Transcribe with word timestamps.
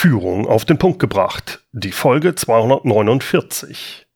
Führung 0.00 0.46
auf 0.46 0.64
den 0.64 0.78
Punkt 0.78 0.98
gebracht, 0.98 1.62
die 1.72 1.92
Folge 1.92 2.34
249. 2.34 4.06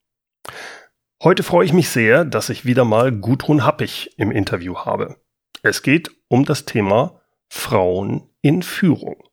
Heute 1.23 1.43
freue 1.43 1.67
ich 1.67 1.75
mich 1.75 1.91
sehr, 1.91 2.25
dass 2.25 2.49
ich 2.49 2.65
wieder 2.65 2.87
mal 2.87 3.13
Gudrun 3.13 3.67
Happig 3.67 4.15
im 4.17 4.31
Interview 4.31 4.77
habe. 4.77 5.19
Es 5.63 5.83
geht 5.83 6.11
um 6.29 6.47
das 6.47 6.65
Thema 6.65 7.21
Frauen 7.51 8.23
in 8.41 8.63
Führung. 8.63 9.25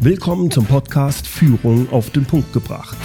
Willkommen 0.00 0.50
zum 0.50 0.66
Podcast 0.66 1.28
Führung 1.28 1.92
auf 1.92 2.10
den 2.10 2.24
Punkt 2.24 2.52
gebracht. 2.52 2.96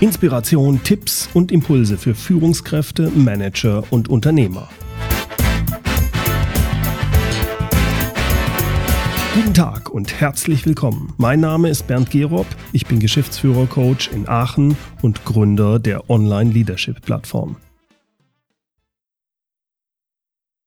Inspiration, 0.00 0.82
Tipps 0.82 1.30
und 1.32 1.50
Impulse 1.50 1.96
für 1.96 2.14
Führungskräfte, 2.14 3.08
Manager 3.08 3.84
und 3.90 4.10
Unternehmer. 4.10 4.68
Guten 9.34 9.54
Tag 9.54 9.88
und 9.88 10.20
herzlich 10.20 10.66
willkommen. 10.66 11.14
Mein 11.16 11.40
Name 11.40 11.70
ist 11.70 11.86
Bernd 11.86 12.10
Gerob, 12.10 12.46
ich 12.74 12.84
bin 12.84 13.00
Geschäftsführer-Coach 13.00 14.08
in 14.08 14.28
Aachen 14.28 14.76
und 15.00 15.24
Gründer 15.24 15.78
der 15.78 16.10
Online-Leadership-Plattform. 16.10 17.56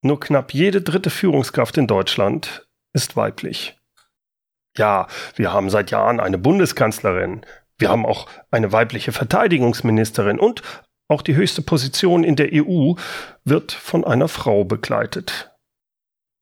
Nur 0.02 0.18
knapp 0.18 0.52
jede 0.52 0.82
dritte 0.82 1.10
Führungskraft 1.10 1.78
in 1.78 1.86
Deutschland 1.86 2.66
ist 2.92 3.16
weiblich. 3.16 3.78
Ja, 4.76 5.06
wir 5.36 5.52
haben 5.52 5.70
seit 5.70 5.92
Jahren 5.92 6.18
eine 6.18 6.36
Bundeskanzlerin, 6.36 7.46
wir 7.78 7.88
haben 7.88 8.04
auch 8.04 8.26
eine 8.50 8.72
weibliche 8.72 9.12
Verteidigungsministerin 9.12 10.40
und 10.40 10.62
auch 11.06 11.22
die 11.22 11.36
höchste 11.36 11.62
Position 11.62 12.24
in 12.24 12.34
der 12.34 12.48
EU 12.52 12.94
wird 13.44 13.70
von 13.70 14.04
einer 14.04 14.26
Frau 14.26 14.64
begleitet. 14.64 15.52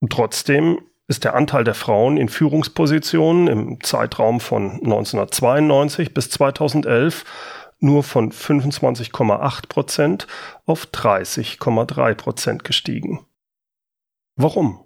Und 0.01 0.11
trotzdem 0.11 0.81
ist 1.07 1.25
der 1.25 1.35
Anteil 1.35 1.65
der 1.65 1.75
Frauen 1.75 2.17
in 2.17 2.29
Führungspositionen 2.29 3.49
im 3.49 3.83
Zeitraum 3.83 4.41
von 4.41 4.73
1992 4.73 6.15
bis 6.15 6.31
2011 6.31 7.25
nur 7.81 8.03
von 8.03 8.33
25,8 8.33 9.69
Prozent 9.69 10.27
auf 10.65 10.87
30,3 10.87 12.15
Prozent 12.15 12.65
gestiegen. 12.65 13.27
Warum? 14.37 14.85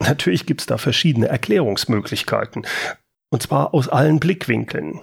Natürlich 0.00 0.46
gibt 0.46 0.60
es 0.60 0.66
da 0.66 0.78
verschiedene 0.78 1.28
Erklärungsmöglichkeiten. 1.28 2.66
Und 3.30 3.42
zwar 3.42 3.74
aus 3.74 3.88
allen 3.88 4.20
Blickwinkeln. 4.20 5.00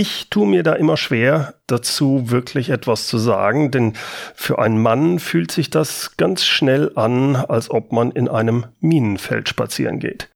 Ich 0.00 0.30
tue 0.30 0.46
mir 0.46 0.62
da 0.62 0.74
immer 0.74 0.96
schwer, 0.96 1.54
dazu 1.66 2.30
wirklich 2.30 2.70
etwas 2.70 3.08
zu 3.08 3.18
sagen, 3.18 3.72
denn 3.72 3.94
für 4.32 4.60
einen 4.60 4.80
Mann 4.80 5.18
fühlt 5.18 5.50
sich 5.50 5.70
das 5.70 6.16
ganz 6.16 6.44
schnell 6.44 6.92
an, 6.94 7.34
als 7.34 7.68
ob 7.68 7.90
man 7.90 8.12
in 8.12 8.28
einem 8.28 8.66
Minenfeld 8.78 9.48
spazieren 9.48 9.98
geht. 9.98 10.30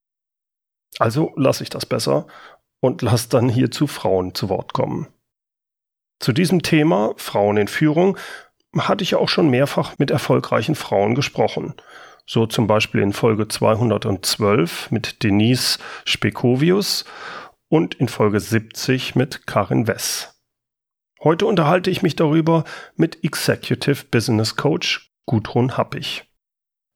Also 0.99 1.33
lasse 1.37 1.63
ich 1.63 1.71
das 1.71 1.87
besser 1.87 2.27
und 2.81 3.03
lasse 3.03 3.29
dann 3.29 3.49
hierzu 3.49 3.87
Frauen 3.87 4.35
zu 4.35 4.49
Wort 4.49 4.73
kommen. 4.73 5.07
Zu 6.19 6.33
diesem 6.33 6.63
Thema 6.63 7.15
Frauen 7.17 7.57
in 7.57 7.69
Führung 7.69 8.19
hatte 8.77 9.05
ich 9.05 9.15
auch 9.15 9.29
schon 9.29 9.49
mehrfach 9.49 9.97
mit 9.97 10.11
erfolgreichen 10.11 10.75
Frauen 10.75 11.15
gesprochen. 11.15 11.75
So 12.27 12.47
zum 12.47 12.67
Beispiel 12.67 13.01
in 13.01 13.13
Folge 13.13 13.47
212 13.47 14.91
mit 14.91 15.23
Denise 15.23 15.79
Spekovius 16.05 17.05
und 17.73 17.95
in 17.95 18.07
Folge 18.07 18.39
70 18.39 19.15
mit 19.15 19.47
Karin 19.47 19.87
Wess. 19.87 20.39
Heute 21.23 21.47
unterhalte 21.47 21.89
ich 21.89 22.03
mich 22.03 22.15
darüber 22.15 22.65
mit 22.97 23.25
Executive 23.25 24.05
Business 24.11 24.57
Coach 24.57 25.11
Gudrun 25.25 25.79
Happig. 25.79 26.25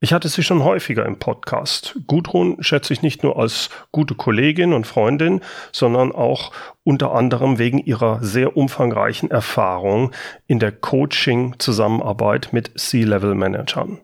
Ich 0.00 0.12
hatte 0.12 0.28
sie 0.28 0.42
schon 0.42 0.62
häufiger 0.62 1.06
im 1.06 1.18
Podcast. 1.18 1.98
Gudrun 2.06 2.62
schätze 2.62 2.92
ich 2.92 3.00
nicht 3.00 3.22
nur 3.22 3.38
als 3.38 3.70
gute 3.90 4.14
Kollegin 4.14 4.74
und 4.74 4.86
Freundin, 4.86 5.40
sondern 5.72 6.12
auch 6.12 6.52
unter 6.84 7.12
anderem 7.12 7.58
wegen 7.58 7.78
ihrer 7.78 8.22
sehr 8.22 8.54
umfangreichen 8.54 9.30
Erfahrung 9.30 10.12
in 10.46 10.58
der 10.58 10.72
Coaching-Zusammenarbeit 10.72 12.52
mit 12.52 12.78
C-Level-Managern. 12.78 14.02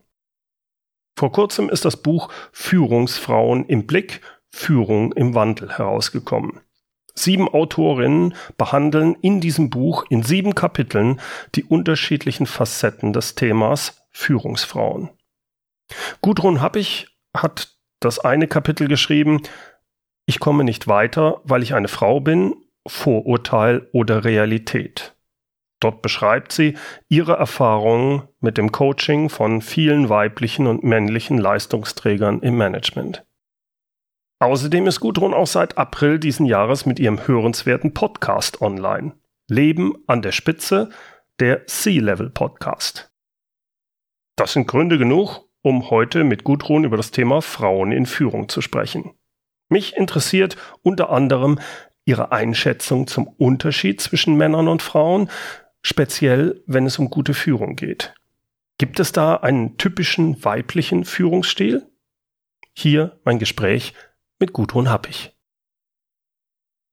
Vor 1.19 1.33
kurzem 1.33 1.69
ist 1.69 1.85
das 1.85 1.99
Buch 1.99 2.31
Führungsfrauen 2.51 3.67
im 3.67 3.87
Blick, 3.87 4.23
Führung 4.53 5.13
im 5.13 5.35
Wandel 5.35 5.77
herausgekommen. 5.77 6.61
Sieben 7.15 7.49
Autorinnen 7.49 8.35
behandeln 8.57 9.17
in 9.21 9.41
diesem 9.41 9.71
Buch 9.71 10.05
in 10.09 10.23
sieben 10.23 10.55
Kapiteln 10.55 11.21
die 11.55 11.65
unterschiedlichen 11.65 12.47
Facetten 12.47 13.13
des 13.13 13.35
Themas 13.35 14.03
Führungsfrauen. 14.11 15.11
Gudrun 16.21 16.61
Happig 16.61 17.09
hat 17.37 17.77
das 18.01 18.19
eine 18.19 18.47
Kapitel 18.47 18.89
geschrieben, 18.89 19.43
ich 20.27 20.39
komme 20.39 20.65
nicht 20.65 20.87
weiter, 20.87 21.41
weil 21.45 21.63
ich 21.63 21.75
eine 21.75 21.89
Frau 21.89 22.21
bin, 22.21 22.55
Vorurteil 22.87 23.89
oder 23.93 24.25
Realität. 24.25 25.15
Dort 25.81 26.01
beschreibt 26.01 26.53
sie 26.53 26.77
ihre 27.09 27.35
Erfahrungen 27.35 28.29
mit 28.41 28.57
dem 28.57 28.71
Coaching 28.71 29.29
von 29.29 29.61
vielen 29.61 30.09
weiblichen 30.09 30.69
und 30.69 30.85
männlichen 30.85 31.39
Leistungsträgern 31.39 32.41
im 32.41 32.57
Management. 32.57 33.25
Außerdem 34.43 34.89
ist 34.89 34.99
Gudrun 34.99 35.35
auch 35.35 35.47
seit 35.47 35.79
April 35.79 36.19
diesen 36.19 36.47
Jahres 36.47 36.85
mit 36.85 36.99
ihrem 36.99 37.29
hörenswerten 37.29 37.95
Podcast 37.95 38.61
online. 38.61 39.13
Leben 39.49 39.95
an 40.09 40.21
der 40.21 40.33
Spitze, 40.33 40.91
der 41.39 41.69
C-Level 41.69 42.29
Podcast. 42.29 43.13
Das 44.35 44.55
sind 44.55 44.67
Gründe 44.67 44.99
genug, 44.99 45.49
um 45.63 45.91
heute 45.91 46.25
mit 46.25 46.43
Gudrun 46.43 46.83
über 46.83 46.97
das 46.97 47.13
Thema 47.13 47.41
Frauen 47.41 47.93
in 47.93 48.05
Führung 48.05 48.49
zu 48.49 48.63
sprechen. 48.63 49.13
Mich 49.69 49.97
interessiert 49.97 50.57
unter 50.83 51.11
anderem 51.11 51.61
ihre 52.05 52.33
Einschätzung 52.33 53.07
zum 53.07 53.29
Unterschied 53.29 54.01
zwischen 54.01 54.35
Männern 54.35 54.67
und 54.67 54.83
Frauen, 54.83 55.31
speziell 55.83 56.65
wenn 56.67 56.85
es 56.85 56.99
um 56.99 57.11
gute 57.11 57.35
Führung 57.35 57.77
geht. 57.77 58.13
Gibt 58.79 58.99
es 58.99 59.13
da 59.13 59.37
einen 59.37 59.77
typischen 59.79 60.45
weiblichen 60.45 61.05
Führungsstil? 61.05 61.87
Hier 62.75 63.21
mein 63.25 63.39
Gespräch 63.39 63.95
mit 64.43 64.53
Gudrun 64.53 64.91
Happig. 64.91 65.37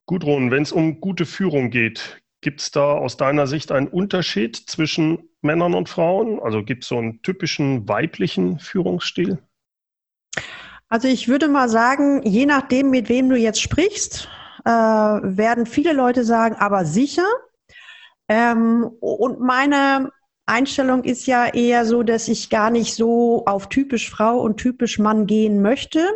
Gudrun, 0.05 0.51
wenn 0.51 0.61
es 0.61 0.71
um 0.71 1.01
gute 1.01 1.25
Führung 1.25 1.71
geht, 1.71 2.21
gibt 2.41 2.61
es 2.61 2.69
da 2.69 2.91
aus 2.91 3.17
deiner 3.17 3.47
Sicht 3.47 3.71
einen 3.71 3.87
Unterschied 3.87 4.55
zwischen 4.55 5.27
Männern 5.41 5.73
und 5.73 5.89
Frauen? 5.89 6.39
Also 6.39 6.63
gibt 6.63 6.83
es 6.83 6.89
so 6.89 6.99
einen 6.99 7.23
typischen 7.23 7.89
weiblichen 7.89 8.59
Führungsstil? 8.59 9.39
Also 10.89 11.07
ich 11.07 11.27
würde 11.27 11.47
mal 11.47 11.69
sagen, 11.69 12.21
je 12.21 12.45
nachdem, 12.45 12.91
mit 12.91 13.09
wem 13.09 13.29
du 13.29 13.35
jetzt 13.35 13.61
sprichst, 13.61 14.29
äh, 14.65 14.69
werden 14.69 15.65
viele 15.65 15.93
Leute 15.93 16.25
sagen, 16.25 16.53
aber 16.53 16.85
sicher, 16.85 17.25
ähm, 18.27 18.91
und 18.99 19.39
meine 19.39 20.11
Einstellung 20.45 21.03
ist 21.03 21.25
ja 21.25 21.47
eher 21.47 21.87
so, 21.87 22.03
dass 22.03 22.27
ich 22.27 22.51
gar 22.51 22.69
nicht 22.69 22.93
so 22.93 23.43
auf 23.47 23.69
typisch 23.69 24.07
Frau 24.07 24.39
und 24.39 24.57
typisch 24.57 24.99
Mann 24.99 25.25
gehen 25.25 25.63
möchte. 25.63 26.07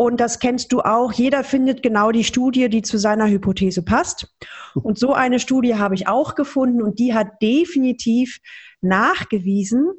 Und 0.00 0.20
das 0.20 0.38
kennst 0.38 0.72
du 0.72 0.80
auch. 0.80 1.12
Jeder 1.12 1.42
findet 1.42 1.82
genau 1.82 2.12
die 2.12 2.22
Studie, 2.22 2.68
die 2.68 2.82
zu 2.82 2.98
seiner 2.98 3.26
Hypothese 3.26 3.82
passt. 3.82 4.32
Und 4.74 4.96
so 4.96 5.12
eine 5.12 5.40
Studie 5.40 5.74
habe 5.74 5.96
ich 5.96 6.06
auch 6.06 6.36
gefunden 6.36 6.82
und 6.82 7.00
die 7.00 7.14
hat 7.14 7.42
definitiv 7.42 8.38
nachgewiesen, 8.80 9.90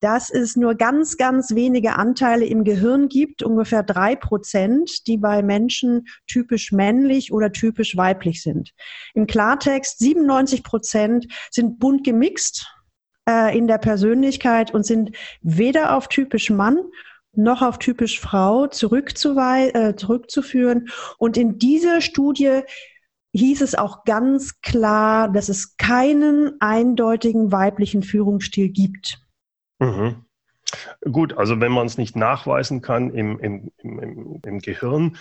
dass 0.00 0.30
es 0.30 0.56
nur 0.56 0.74
ganz, 0.74 1.18
ganz 1.18 1.54
wenige 1.54 1.96
Anteile 1.96 2.46
im 2.46 2.64
Gehirn 2.64 3.10
gibt, 3.10 3.42
ungefähr 3.42 3.82
drei 3.82 4.16
Prozent, 4.16 5.06
die 5.06 5.18
bei 5.18 5.42
Menschen 5.42 6.06
typisch 6.26 6.72
männlich 6.72 7.30
oder 7.30 7.52
typisch 7.52 7.94
weiblich 7.94 8.42
sind. 8.42 8.72
Im 9.12 9.26
Klartext 9.26 9.98
97 9.98 10.64
Prozent 10.64 11.26
sind 11.50 11.78
bunt 11.78 12.04
gemixt 12.04 12.66
äh, 13.28 13.56
in 13.56 13.66
der 13.68 13.78
Persönlichkeit 13.78 14.72
und 14.72 14.86
sind 14.86 15.14
weder 15.42 15.94
auf 15.94 16.08
typisch 16.08 16.48
Mann 16.48 16.78
noch 17.34 17.62
auf 17.62 17.78
typisch 17.78 18.20
Frau 18.20 18.66
äh, 18.66 18.70
zurückzuführen. 18.70 20.88
Und 21.18 21.36
in 21.36 21.58
dieser 21.58 22.00
Studie 22.00 22.62
hieß 23.32 23.62
es 23.62 23.74
auch 23.74 24.04
ganz 24.04 24.60
klar, 24.60 25.30
dass 25.30 25.48
es 25.48 25.76
keinen 25.76 26.60
eindeutigen 26.60 27.50
weiblichen 27.50 28.02
Führungsstil 28.02 28.68
gibt. 28.68 29.20
Mhm. 29.78 30.26
Gut, 31.10 31.36
also 31.36 31.60
wenn 31.60 31.72
man 31.72 31.86
es 31.86 31.98
nicht 31.98 32.16
nachweisen 32.16 32.80
kann 32.80 33.10
im, 33.10 33.38
im, 33.40 33.72
im, 33.78 34.40
im 34.44 34.58
Gehirn, 34.60 35.18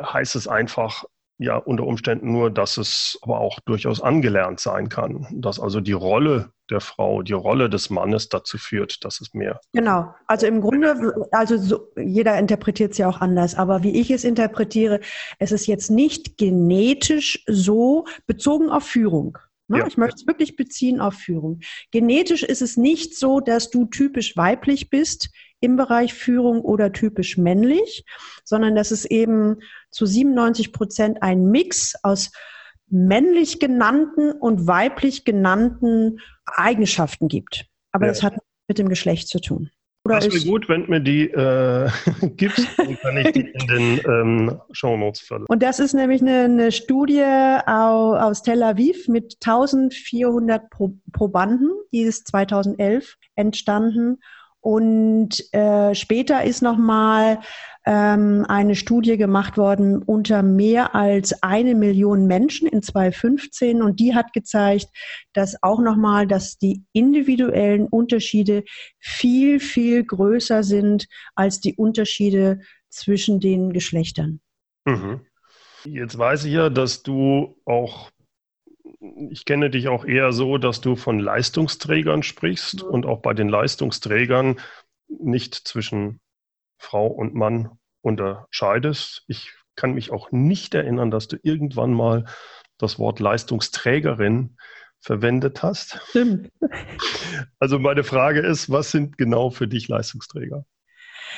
heißt 0.00 0.36
es 0.36 0.48
einfach, 0.48 1.04
ja, 1.38 1.56
unter 1.56 1.84
Umständen 1.84 2.32
nur, 2.32 2.50
dass 2.50 2.76
es 2.76 3.18
aber 3.22 3.40
auch 3.40 3.58
durchaus 3.60 4.00
angelernt 4.00 4.60
sein 4.60 4.88
kann. 4.88 5.26
Dass 5.32 5.58
also 5.58 5.80
die 5.80 5.92
Rolle 5.92 6.52
der 6.70 6.80
Frau, 6.80 7.22
die 7.22 7.32
Rolle 7.32 7.68
des 7.68 7.90
Mannes 7.90 8.28
dazu 8.28 8.58
führt, 8.58 9.04
dass 9.04 9.20
es 9.20 9.34
mehr. 9.34 9.60
Genau. 9.72 10.14
Also 10.26 10.46
im 10.46 10.60
Grunde, 10.60 11.28
also 11.30 11.56
so, 11.58 11.88
jeder 11.96 12.38
interpretiert 12.38 12.92
es 12.92 12.98
ja 12.98 13.08
auch 13.08 13.20
anders. 13.20 13.54
Aber 13.54 13.82
wie 13.82 14.00
ich 14.00 14.10
es 14.10 14.24
interpretiere, 14.24 15.00
es 15.38 15.52
ist 15.52 15.66
jetzt 15.66 15.90
nicht 15.90 16.38
genetisch 16.38 17.44
so 17.46 18.06
bezogen 18.26 18.70
auf 18.70 18.84
Führung. 18.84 19.38
Ne? 19.68 19.78
Ja. 19.78 19.86
Ich 19.86 19.96
möchte 19.96 20.16
es 20.16 20.26
wirklich 20.26 20.56
beziehen 20.56 21.00
auf 21.00 21.14
Führung. 21.14 21.60
Genetisch 21.90 22.42
ist 22.42 22.62
es 22.62 22.76
nicht 22.76 23.16
so, 23.16 23.40
dass 23.40 23.70
du 23.70 23.86
typisch 23.86 24.36
weiblich 24.36 24.90
bist 24.90 25.30
im 25.60 25.76
Bereich 25.76 26.12
Führung 26.12 26.60
oder 26.60 26.92
typisch 26.92 27.38
männlich, 27.38 28.04
sondern 28.44 28.74
dass 28.74 28.90
es 28.90 29.04
eben 29.04 29.56
zu 29.90 30.04
97 30.04 30.72
Prozent 30.72 31.22
ein 31.22 31.46
Mix 31.46 31.94
aus 32.02 32.30
männlich 32.88 33.60
genannten 33.60 34.32
und 34.32 34.66
weiblich 34.66 35.24
genannten 35.24 36.20
Eigenschaften 36.46 37.28
gibt. 37.28 37.66
Aber 37.92 38.06
ja. 38.06 38.12
das 38.12 38.22
hat 38.22 38.34
mit 38.68 38.78
dem 38.78 38.88
Geschlecht 38.88 39.28
zu 39.28 39.40
tun. 39.40 39.70
Oder 40.06 40.16
das 40.20 40.34
wäre 40.34 40.44
gut, 40.44 40.68
wenn 40.68 40.84
du 40.84 40.90
mir 40.90 41.00
die 41.00 41.30
äh, 41.30 41.88
gibst, 42.36 42.68
dann 42.76 42.98
kann 42.98 43.16
ich 43.16 43.32
die 43.32 43.40
in 43.54 43.66
den 43.66 44.00
ähm, 44.06 44.60
Show 44.72 44.96
Notes 44.98 45.20
verlinken. 45.20 45.50
Und 45.50 45.62
das 45.62 45.80
ist 45.80 45.94
nämlich 45.94 46.20
eine, 46.20 46.40
eine 46.40 46.72
Studie 46.72 47.24
aus, 47.24 48.20
aus, 48.20 48.42
Tel 48.42 48.62
Aviv 48.62 49.08
mit 49.08 49.36
1400 49.42 50.68
Pro 50.68 50.92
Probanden, 51.12 51.70
die 51.92 52.02
ist 52.02 52.28
2011 52.28 53.16
entstanden. 53.34 54.18
Und 54.60 55.42
äh, 55.54 55.94
später 55.94 56.44
ist 56.44 56.60
nochmal 56.60 57.38
ähm, 57.86 58.44
eine 58.48 58.74
Studie 58.74 59.16
gemacht 59.16 59.56
worden 59.56 60.02
unter 60.02 60.42
mehr 60.42 60.94
als 60.94 61.42
eine 61.42 61.74
Million 61.74 62.26
Menschen 62.26 62.66
in 62.66 62.82
2015 62.82 63.82
und 63.82 64.00
die 64.00 64.14
hat 64.14 64.32
gezeigt, 64.32 64.86
dass 65.32 65.62
auch 65.62 65.80
nochmal, 65.80 66.26
dass 66.26 66.58
die 66.58 66.82
individuellen 66.92 67.86
Unterschiede 67.86 68.64
viel, 68.98 69.60
viel 69.60 70.04
größer 70.04 70.62
sind 70.62 71.06
als 71.34 71.60
die 71.60 71.74
Unterschiede 71.74 72.60
zwischen 72.88 73.40
den 73.40 73.72
Geschlechtern. 73.72 74.40
Mhm. 74.84 75.20
Jetzt 75.84 76.16
weiß 76.16 76.46
ich 76.46 76.52
ja, 76.54 76.70
dass 76.70 77.02
du 77.02 77.56
auch 77.64 78.10
ich 79.30 79.44
kenne 79.44 79.68
dich 79.68 79.88
auch 79.88 80.06
eher 80.06 80.32
so, 80.32 80.56
dass 80.56 80.80
du 80.80 80.96
von 80.96 81.18
Leistungsträgern 81.18 82.22
sprichst 82.22 82.82
mhm. 82.82 82.88
und 82.88 83.06
auch 83.06 83.20
bei 83.20 83.34
den 83.34 83.50
Leistungsträgern 83.50 84.58
nicht 85.08 85.54
zwischen 85.54 86.20
Frau 86.84 87.06
und 87.06 87.34
Mann 87.34 87.70
unterscheidest. 88.02 89.24
Ich 89.26 89.52
kann 89.76 89.94
mich 89.94 90.12
auch 90.12 90.30
nicht 90.30 90.74
erinnern, 90.74 91.10
dass 91.10 91.26
du 91.26 91.36
irgendwann 91.42 91.92
mal 91.92 92.26
das 92.78 92.98
Wort 92.98 93.20
Leistungsträgerin 93.20 94.56
verwendet 95.00 95.62
hast. 95.62 96.00
Stimmt. 96.10 96.50
Also 97.58 97.78
meine 97.78 98.04
Frage 98.04 98.40
ist, 98.40 98.70
was 98.70 98.90
sind 98.90 99.16
genau 99.18 99.50
für 99.50 99.66
dich 99.66 99.88
Leistungsträger? 99.88 100.64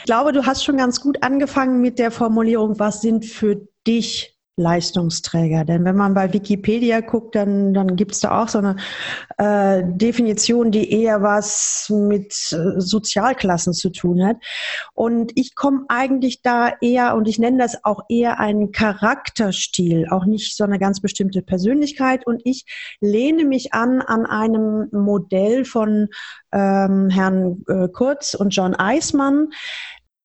Ich 0.00 0.04
glaube, 0.04 0.32
du 0.32 0.44
hast 0.44 0.64
schon 0.64 0.76
ganz 0.76 1.00
gut 1.00 1.22
angefangen 1.22 1.80
mit 1.80 1.98
der 1.98 2.10
Formulierung, 2.10 2.78
was 2.78 3.00
sind 3.00 3.24
für 3.24 3.66
dich 3.86 4.35
Leistungsträger. 4.56 5.64
Denn 5.64 5.84
wenn 5.84 5.96
man 5.96 6.14
bei 6.14 6.32
Wikipedia 6.32 7.00
guckt, 7.00 7.34
dann, 7.34 7.74
dann 7.74 7.94
gibt 7.94 8.12
es 8.12 8.20
da 8.20 8.42
auch 8.42 8.48
so 8.48 8.58
eine 8.58 8.76
äh, 9.36 9.82
Definition, 9.84 10.70
die 10.70 10.90
eher 10.90 11.22
was 11.22 11.90
mit 11.90 12.32
äh, 12.52 12.80
Sozialklassen 12.80 13.74
zu 13.74 13.90
tun 13.90 14.24
hat. 14.24 14.36
Und 14.94 15.32
ich 15.34 15.54
komme 15.54 15.84
eigentlich 15.88 16.40
da 16.40 16.72
eher, 16.80 17.16
und 17.16 17.28
ich 17.28 17.38
nenne 17.38 17.58
das 17.58 17.84
auch 17.84 18.00
eher 18.08 18.40
einen 18.40 18.72
Charakterstil, 18.72 20.08
auch 20.10 20.24
nicht 20.24 20.56
so 20.56 20.64
eine 20.64 20.78
ganz 20.78 21.00
bestimmte 21.00 21.42
Persönlichkeit. 21.42 22.26
Und 22.26 22.40
ich 22.44 22.64
lehne 23.00 23.44
mich 23.44 23.74
an 23.74 24.00
an 24.00 24.24
einem 24.24 24.88
Modell 24.92 25.66
von 25.66 26.08
ähm, 26.52 27.10
Herrn 27.10 27.62
äh, 27.68 27.88
Kurz 27.88 28.32
und 28.32 28.50
John 28.50 28.74
Eismann, 28.74 29.50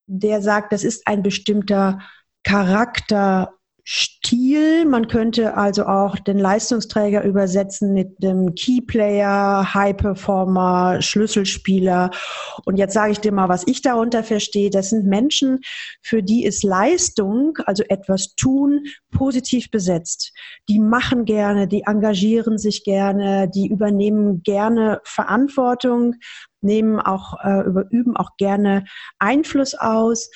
der 0.06 0.40
sagt, 0.40 0.72
das 0.72 0.84
ist 0.84 1.06
ein 1.06 1.22
bestimmter 1.22 1.98
Charakter 2.44 3.58
Stil. 3.84 4.84
Man 4.84 5.08
könnte 5.08 5.56
also 5.56 5.86
auch 5.86 6.16
den 6.16 6.38
Leistungsträger 6.38 7.24
übersetzen 7.24 7.92
mit 7.92 8.22
dem 8.22 8.54
Keyplayer, 8.54 9.74
High 9.74 9.96
Performer, 9.96 11.02
Schlüsselspieler. 11.02 12.10
Und 12.64 12.76
jetzt 12.76 12.94
sage 12.94 13.12
ich 13.12 13.18
dir 13.18 13.32
mal, 13.32 13.48
was 13.48 13.66
ich 13.66 13.82
darunter 13.82 14.22
verstehe. 14.22 14.70
Das 14.70 14.90
sind 14.90 15.06
Menschen, 15.06 15.60
für 16.00 16.22
die 16.22 16.44
ist 16.44 16.62
Leistung, 16.62 17.58
also 17.66 17.82
etwas 17.88 18.36
tun, 18.36 18.84
positiv 19.10 19.70
besetzt. 19.70 20.32
Die 20.68 20.78
machen 20.78 21.24
gerne, 21.24 21.66
die 21.66 21.82
engagieren 21.82 22.58
sich 22.58 22.84
gerne, 22.84 23.50
die 23.52 23.66
übernehmen 23.66 24.42
gerne 24.44 25.00
Verantwortung, 25.04 26.14
nehmen 26.60 27.00
auch, 27.00 27.34
äh, 27.42 27.64
üben 27.90 28.16
auch 28.16 28.36
gerne 28.36 28.84
Einfluss 29.18 29.74
aus 29.74 30.30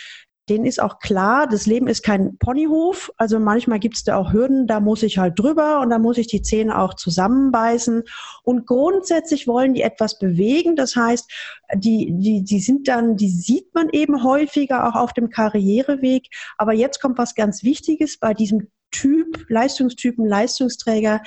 denen 0.48 0.64
ist 0.64 0.80
auch 0.80 1.00
klar, 1.00 1.46
das 1.46 1.66
Leben 1.66 1.88
ist 1.88 2.02
kein 2.02 2.38
Ponyhof. 2.38 3.12
Also 3.16 3.38
manchmal 3.38 3.78
gibt 3.78 3.96
es 3.96 4.04
da 4.04 4.16
auch 4.16 4.32
Hürden, 4.32 4.66
da 4.66 4.80
muss 4.80 5.02
ich 5.02 5.18
halt 5.18 5.38
drüber 5.38 5.80
und 5.80 5.90
da 5.90 5.98
muss 5.98 6.18
ich 6.18 6.28
die 6.28 6.42
Zähne 6.42 6.78
auch 6.78 6.94
zusammenbeißen. 6.94 8.04
Und 8.42 8.66
grundsätzlich 8.66 9.46
wollen 9.48 9.74
die 9.74 9.82
etwas 9.82 10.18
bewegen. 10.18 10.76
Das 10.76 10.94
heißt, 10.94 11.30
die, 11.74 12.12
die, 12.12 12.44
die 12.44 12.60
sind 12.60 12.88
dann, 12.88 13.16
die 13.16 13.30
sieht 13.30 13.74
man 13.74 13.88
eben 13.90 14.22
häufiger 14.22 14.88
auch 14.88 14.94
auf 14.94 15.12
dem 15.12 15.30
Karriereweg. 15.30 16.28
Aber 16.56 16.72
jetzt 16.72 17.00
kommt 17.00 17.18
was 17.18 17.34
ganz 17.34 17.62
Wichtiges 17.62 18.18
bei 18.18 18.32
diesem 18.32 18.68
Typ, 18.92 19.44
Leistungstypen, 19.48 20.24
Leistungsträger 20.26 21.22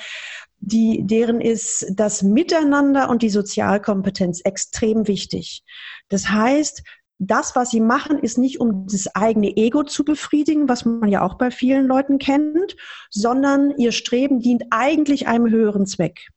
die, 0.60 1.06
deren 1.06 1.40
ist 1.40 1.86
das 1.94 2.22
Miteinander 2.22 3.08
und 3.08 3.22
die 3.22 3.30
Sozialkompetenz 3.30 4.42
extrem 4.44 5.08
wichtig. 5.08 5.64
Das 6.08 6.28
heißt, 6.28 6.82
das, 7.20 7.54
was 7.54 7.70
sie 7.70 7.80
machen, 7.80 8.18
ist 8.18 8.38
nicht, 8.38 8.60
um 8.60 8.86
das 8.86 9.14
eigene 9.14 9.56
Ego 9.56 9.84
zu 9.84 10.04
befriedigen, 10.04 10.68
was 10.68 10.86
man 10.86 11.08
ja 11.10 11.22
auch 11.22 11.34
bei 11.34 11.50
vielen 11.50 11.86
Leuten 11.86 12.18
kennt, 12.18 12.76
sondern 13.10 13.72
ihr 13.76 13.92
Streben 13.92 14.40
dient 14.40 14.64
eigentlich 14.70 15.28
einem 15.28 15.50
höheren 15.50 15.86
Zweck. 15.86 16.28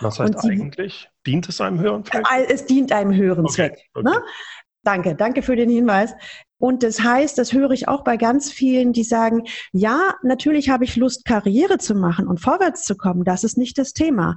Was 0.00 0.20
heißt 0.20 0.40
sie, 0.40 0.50
eigentlich? 0.50 1.10
Dient 1.26 1.48
es 1.48 1.60
einem 1.60 1.80
höheren 1.80 2.04
Zweck? 2.04 2.24
Es 2.48 2.66
dient 2.66 2.92
einem 2.92 3.12
höheren 3.14 3.46
okay, 3.46 3.54
Zweck. 3.54 3.88
Okay. 3.94 4.08
Ne? 4.08 4.22
Danke, 4.84 5.16
danke 5.16 5.42
für 5.42 5.56
den 5.56 5.68
Hinweis. 5.68 6.14
Und 6.58 6.84
das 6.84 7.00
heißt, 7.00 7.36
das 7.36 7.52
höre 7.52 7.72
ich 7.72 7.88
auch 7.88 8.04
bei 8.04 8.16
ganz 8.16 8.52
vielen, 8.52 8.92
die 8.92 9.02
sagen, 9.02 9.42
ja, 9.72 10.14
natürlich 10.22 10.70
habe 10.70 10.84
ich 10.84 10.94
Lust, 10.94 11.24
Karriere 11.24 11.78
zu 11.78 11.96
machen 11.96 12.28
und 12.28 12.40
vorwärts 12.40 12.84
zu 12.84 12.96
kommen. 12.96 13.24
Das 13.24 13.42
ist 13.42 13.58
nicht 13.58 13.76
das 13.76 13.92
Thema. 13.92 14.36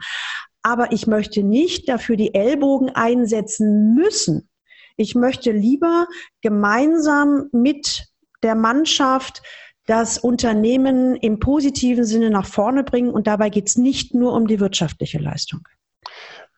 Aber 0.63 0.91
ich 0.91 1.05
möchte 1.05 1.43
nicht 1.43 1.87
dafür 1.89 2.15
die 2.15 2.33
Ellbogen 2.33 2.89
einsetzen 2.89 3.93
müssen. 3.93 4.49
Ich 4.97 5.15
möchte 5.15 5.51
lieber 5.51 6.07
gemeinsam 6.41 7.49
mit 7.51 8.07
der 8.43 8.55
Mannschaft 8.55 9.41
das 9.85 10.17
Unternehmen 10.17 11.15
im 11.15 11.39
positiven 11.39 12.05
Sinne 12.05 12.29
nach 12.29 12.45
vorne 12.45 12.83
bringen. 12.83 13.11
Und 13.11 13.27
dabei 13.27 13.49
geht 13.49 13.67
es 13.67 13.77
nicht 13.77 14.13
nur 14.13 14.33
um 14.33 14.47
die 14.47 14.59
wirtschaftliche 14.59 15.19
Leistung. 15.19 15.67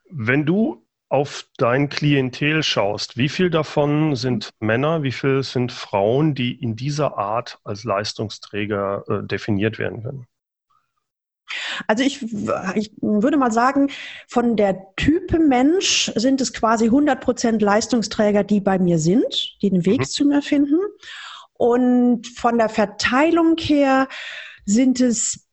Wenn 0.10 0.46
du 0.46 0.86
auf 1.10 1.46
dein 1.58 1.90
Klientel 1.90 2.64
schaust, 2.64 3.18
wie 3.18 3.30
viel 3.30 3.50
davon 3.50 4.16
sind 4.16 4.50
Männer, 4.60 5.04
wie 5.04 5.12
viel 5.12 5.44
sind 5.44 5.72
Frauen, 5.72 6.34
die 6.34 6.54
in 6.54 6.76
dieser 6.76 7.18
Art 7.18 7.60
als 7.64 7.84
Leistungsträger 7.84 9.04
äh, 9.08 9.28
definiert 9.28 9.78
werden 9.78 10.04
können? 10.04 10.28
Also 11.88 12.04
ich, 12.04 12.22
ich 12.76 12.92
würde 13.02 13.38
mal 13.38 13.52
sagen, 13.52 13.90
von 14.28 14.56
der 14.56 14.94
Type 14.96 15.40
Mensch 15.40 16.12
sind 16.16 16.42
es 16.42 16.54
quasi 16.54 16.86
100 16.86 17.22
Prozent 17.22 17.62
Leistungsträger, 17.62 18.44
die 18.44 18.62
bei 18.62 18.80
mir 18.80 19.00
sind, 19.00 19.58
die 19.62 19.70
den 19.70 19.86
Weg 19.86 20.00
mhm. 20.00 20.06
zu 20.06 20.26
mir 20.26 20.42
finden. 20.42 20.80
Und 21.54 22.28
von 22.28 22.58
der 22.58 22.70
Verteilung 22.70 23.56
her 23.58 24.08
sind 24.66 25.00
es, 25.00 25.48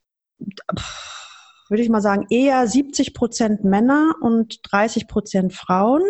würde 1.69 1.83
ich 1.83 1.89
mal 1.89 2.01
sagen, 2.01 2.25
eher 2.29 2.67
70 2.67 3.13
Prozent 3.13 3.63
Männer 3.63 4.15
und 4.21 4.59
30 4.71 5.07
Prozent 5.07 5.53
Frauen. 5.53 6.03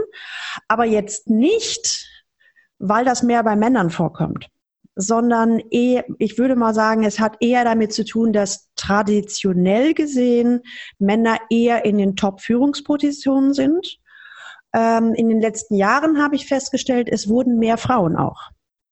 Aber 0.68 0.86
jetzt 0.86 1.30
nicht, 1.30 2.08
weil 2.80 3.06
das 3.06 3.24
mehr 3.24 3.44
bei 3.44 3.56
Männern 3.56 3.90
vorkommt 3.90 4.50
sondern 4.96 5.60
eher, 5.72 6.06
ich 6.20 6.38
würde 6.38 6.56
mal 6.56 6.74
sagen, 6.74 7.04
es 7.04 7.20
hat 7.20 7.38
eher 7.40 7.64
damit 7.64 7.94
zu 7.94 8.04
tun, 8.04 8.34
dass 8.34 8.70
traditionell 8.76 9.94
gesehen 9.94 10.62
Männer 11.00 11.38
eher 11.50 11.86
in 11.86 11.98
den 11.98 12.16
Top-Führungspositionen 12.16 13.54
sind. 13.54 14.00
Ähm, 14.74 15.14
in 15.14 15.30
den 15.30 15.42
letzten 15.42 15.76
Jahren 15.76 16.22
habe 16.22 16.36
ich 16.36 16.46
festgestellt, 16.46 17.10
es 17.10 17.28
wurden 17.28 17.58
mehr 17.58 17.78
Frauen 17.78 18.16
auch. 18.16 18.50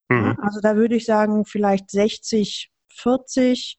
Mhm. 0.10 0.38
Also 0.42 0.60
da 0.62 0.76
würde 0.76 0.96
ich 0.96 1.06
sagen, 1.06 1.46
vielleicht 1.46 1.90
60, 1.92 2.72
40. 2.90 3.78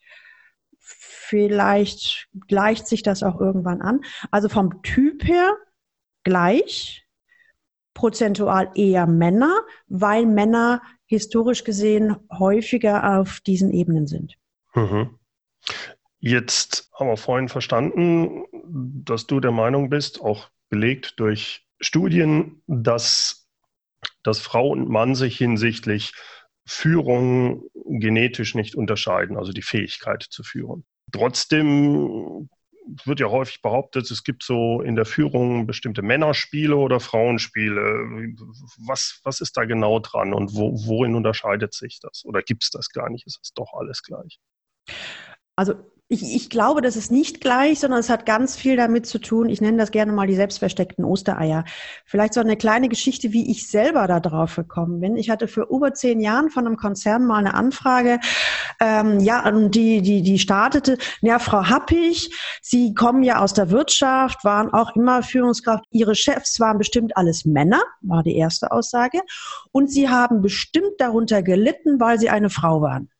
Vielleicht 0.78 2.28
gleicht 2.48 2.86
sich 2.86 3.02
das 3.02 3.22
auch 3.22 3.40
irgendwann 3.40 3.80
an. 3.82 4.00
Also 4.30 4.48
vom 4.48 4.82
Typ 4.82 5.24
her 5.24 5.56
gleich, 6.24 7.06
prozentual 7.94 8.70
eher 8.74 9.06
Männer, 9.06 9.60
weil 9.86 10.26
Männer 10.26 10.82
historisch 11.10 11.64
gesehen 11.64 12.16
häufiger 12.30 13.18
auf 13.18 13.40
diesen 13.40 13.72
Ebenen 13.72 14.06
sind. 14.06 14.36
Mhm. 14.74 15.18
Jetzt 16.20 16.88
haben 16.94 17.08
wir 17.08 17.16
vorhin 17.16 17.48
verstanden, 17.48 18.44
dass 18.62 19.26
du 19.26 19.40
der 19.40 19.50
Meinung 19.50 19.90
bist, 19.90 20.20
auch 20.20 20.50
belegt 20.68 21.18
durch 21.18 21.66
Studien, 21.80 22.62
dass, 22.68 23.48
dass 24.22 24.38
Frau 24.38 24.68
und 24.68 24.88
Mann 24.88 25.16
sich 25.16 25.36
hinsichtlich 25.36 26.12
Führung 26.64 27.64
genetisch 27.74 28.54
nicht 28.54 28.76
unterscheiden, 28.76 29.36
also 29.36 29.50
die 29.50 29.62
Fähigkeit 29.62 30.22
zu 30.22 30.44
führen. 30.44 30.84
Trotzdem 31.10 32.48
wird 33.04 33.20
ja 33.20 33.28
häufig 33.28 33.62
behauptet, 33.62 34.10
es 34.10 34.24
gibt 34.24 34.42
so 34.42 34.82
in 34.82 34.96
der 34.96 35.04
Führung 35.04 35.66
bestimmte 35.66 36.02
Männerspiele 36.02 36.76
oder 36.76 37.00
Frauenspiele. 37.00 38.34
Was, 38.86 39.20
was 39.24 39.40
ist 39.40 39.56
da 39.56 39.64
genau 39.64 39.98
dran 39.98 40.32
und 40.34 40.54
wo, 40.54 40.72
worin 40.86 41.14
unterscheidet 41.14 41.74
sich 41.74 42.00
das? 42.00 42.24
Oder 42.24 42.42
gibt 42.42 42.64
es 42.64 42.70
das 42.70 42.88
gar 42.90 43.10
nicht? 43.10 43.26
Ist 43.26 43.40
das 43.40 43.52
doch 43.52 43.72
alles 43.74 44.02
gleich? 44.02 44.40
Also 45.56 45.74
ich, 46.12 46.24
ich, 46.24 46.50
glaube, 46.50 46.82
das 46.82 46.96
ist 46.96 47.12
nicht 47.12 47.40
gleich, 47.40 47.78
sondern 47.78 48.00
es 48.00 48.10
hat 48.10 48.26
ganz 48.26 48.56
viel 48.56 48.76
damit 48.76 49.06
zu 49.06 49.20
tun. 49.20 49.48
Ich 49.48 49.60
nenne 49.60 49.78
das 49.78 49.92
gerne 49.92 50.10
mal 50.10 50.26
die 50.26 50.34
selbstversteckten 50.34 51.04
Ostereier. 51.04 51.64
Vielleicht 52.04 52.34
so 52.34 52.40
eine 52.40 52.56
kleine 52.56 52.88
Geschichte, 52.88 53.32
wie 53.32 53.48
ich 53.48 53.68
selber 53.68 54.08
da 54.08 54.18
drauf 54.18 54.56
gekommen 54.56 54.98
bin. 54.98 55.16
Ich 55.16 55.30
hatte 55.30 55.46
für 55.46 55.68
über 55.70 55.94
zehn 55.94 56.18
Jahren 56.18 56.50
von 56.50 56.66
einem 56.66 56.76
Konzern 56.76 57.26
mal 57.26 57.38
eine 57.38 57.54
Anfrage, 57.54 58.18
ähm, 58.80 59.20
ja, 59.20 59.48
die, 59.52 60.02
die, 60.02 60.22
die 60.22 60.40
startete, 60.40 60.98
ja, 61.20 61.38
Frau 61.38 61.68
Happig, 61.68 62.34
Sie 62.60 62.92
kommen 62.92 63.22
ja 63.22 63.38
aus 63.40 63.54
der 63.54 63.70
Wirtschaft, 63.70 64.44
waren 64.44 64.74
auch 64.74 64.96
immer 64.96 65.22
Führungskraft. 65.22 65.84
Ihre 65.92 66.16
Chefs 66.16 66.58
waren 66.58 66.78
bestimmt 66.78 67.16
alles 67.16 67.44
Männer, 67.44 67.82
war 68.00 68.24
die 68.24 68.36
erste 68.36 68.72
Aussage. 68.72 69.20
Und 69.70 69.92
Sie 69.92 70.08
haben 70.08 70.42
bestimmt 70.42 70.94
darunter 70.98 71.44
gelitten, 71.44 72.00
weil 72.00 72.18
Sie 72.18 72.30
eine 72.30 72.50
Frau 72.50 72.80
waren. 72.82 73.10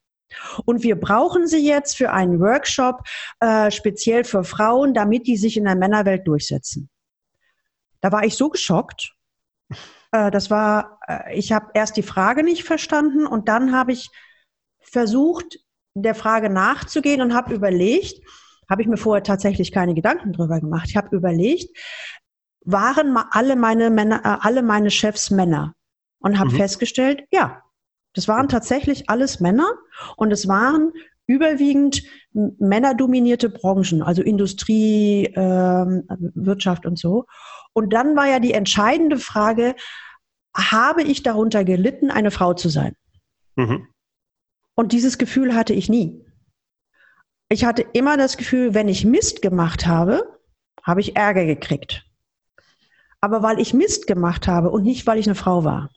Und 0.65 0.83
wir 0.83 0.99
brauchen 0.99 1.47
sie 1.47 1.67
jetzt 1.67 1.97
für 1.97 2.13
einen 2.13 2.41
Workshop 2.41 3.03
äh, 3.41 3.71
speziell 3.71 4.25
für 4.25 4.45
Frauen, 4.45 4.95
damit 4.95 5.27
die 5.27 5.37
sich 5.37 5.57
in 5.57 5.65
der 5.65 5.77
Männerwelt 5.77 6.27
durchsetzen. 6.27 6.89
Da 8.01 8.13
war 8.13 8.25
ich 8.25 8.37
so 8.37 8.49
geschockt. 8.49 9.15
Äh, 10.13 10.31
das 10.31 10.51
war, 10.51 10.99
äh, 11.07 11.37
ich 11.37 11.53
habe 11.53 11.71
erst 11.75 11.97
die 11.97 12.03
Frage 12.03 12.43
nicht 12.43 12.65
verstanden 12.65 13.27
und 13.27 13.49
dann 13.49 13.75
habe 13.75 13.93
ich 13.93 14.11
versucht, 14.81 15.59
der 15.95 16.15
Frage 16.15 16.51
nachzugehen 16.51 17.21
und 17.21 17.35
habe 17.35 17.55
überlegt, 17.55 18.21
habe 18.69 18.83
ich 18.83 18.89
mir 18.89 18.97
vorher 18.97 19.23
tatsächlich 19.23 19.73
keine 19.73 19.95
Gedanken 19.95 20.33
drüber 20.33 20.61
gemacht. 20.61 20.89
Ich 20.89 20.97
habe 20.97 21.15
überlegt, 21.15 21.77
waren 22.65 23.17
alle 23.17 23.57
meine 23.57 23.91
Männer, 23.91 24.21
äh, 24.25 24.39
alle 24.47 24.63
meine 24.63 24.91
Chefs 24.91 25.31
Männer? 25.31 25.75
Und 26.23 26.39
habe 26.39 26.51
mhm. 26.51 26.57
festgestellt, 26.57 27.25
ja, 27.31 27.63
das 28.15 28.29
waren 28.29 28.49
tatsächlich 28.49 29.09
alles 29.09 29.41
Männer 29.41 29.69
und 30.17 30.33
es 30.33 30.49
waren 30.49 30.93
überwiegend 31.27 32.03
männerdominierte 32.33 33.51
Branchen, 33.51 34.03
also 34.03 34.23
Industrie, 34.23 35.27
äh, 35.27 36.03
Wirtschaft 36.35 36.87
und 36.87 36.99
so. 36.99 37.27
Und 37.73 37.93
dann 37.93 38.17
war 38.17 38.27
ja 38.27 38.41
die 38.41 38.53
entscheidende 38.53 39.19
Frage, 39.19 39.77
habe 40.57 41.03
ich 41.03 41.23
darunter 41.23 41.65
gelitten, 41.65 42.11
eine 42.11 42.33
Frau 42.33 42.55
zu 42.55 42.69
sein? 42.69 42.97
Mhm. 43.55 43.87
Und 44.75 44.93
dieses 44.93 45.19
Gefühl 45.19 45.55
hatte 45.55 45.73
ich 45.73 45.89
nie. 45.89 46.25
Ich 47.49 47.65
hatte 47.65 47.83
immer 47.93 48.17
das 48.17 48.37
Gefühl, 48.37 48.75
wenn 48.75 48.89
ich 48.89 49.05
Mist 49.05 49.43
gemacht 49.43 49.87
habe, 49.87 50.39
habe 50.83 51.01
ich 51.01 51.17
Ärger 51.17 51.45
gekriegt. 51.45 52.05
Aber 53.21 53.43
weil 53.43 53.61
ich 53.61 53.75
Mist 53.75 54.07
gemacht 54.07 54.49
habe 54.49 54.71
und 54.71 54.83
nicht, 54.83 55.07
weil 55.07 55.19
ich 55.19 55.27
eine 55.27 55.35
Frau 55.35 55.65
war. 55.65 55.91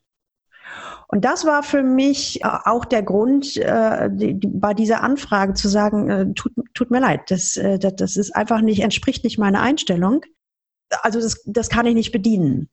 Und 1.14 1.26
das 1.26 1.46
war 1.46 1.62
für 1.62 1.84
mich 1.84 2.42
äh, 2.42 2.48
auch 2.66 2.86
der 2.86 3.04
Grund, 3.04 3.56
äh, 3.58 4.10
bei 4.10 4.74
dieser 4.74 5.04
Anfrage 5.04 5.54
zu 5.54 5.70
sagen, 5.70 6.10
äh, 6.10 6.34
tut, 6.34 6.54
tut 6.74 6.90
mir 6.90 7.02
leid, 7.02 7.30
das, 7.30 7.54
das, 7.54 7.96
das 7.96 8.18
ist 8.18 8.36
einfach 8.36 8.62
nicht, 8.62 8.82
entspricht 8.82 9.24
nicht 9.24 9.38
meiner 9.38 9.62
Einstellung. 9.62 10.26
Also 11.04 11.22
das, 11.22 11.44
das 11.46 11.70
kann 11.70 11.86
ich 11.86 11.94
nicht 11.94 12.12
bedienen. 12.12 12.68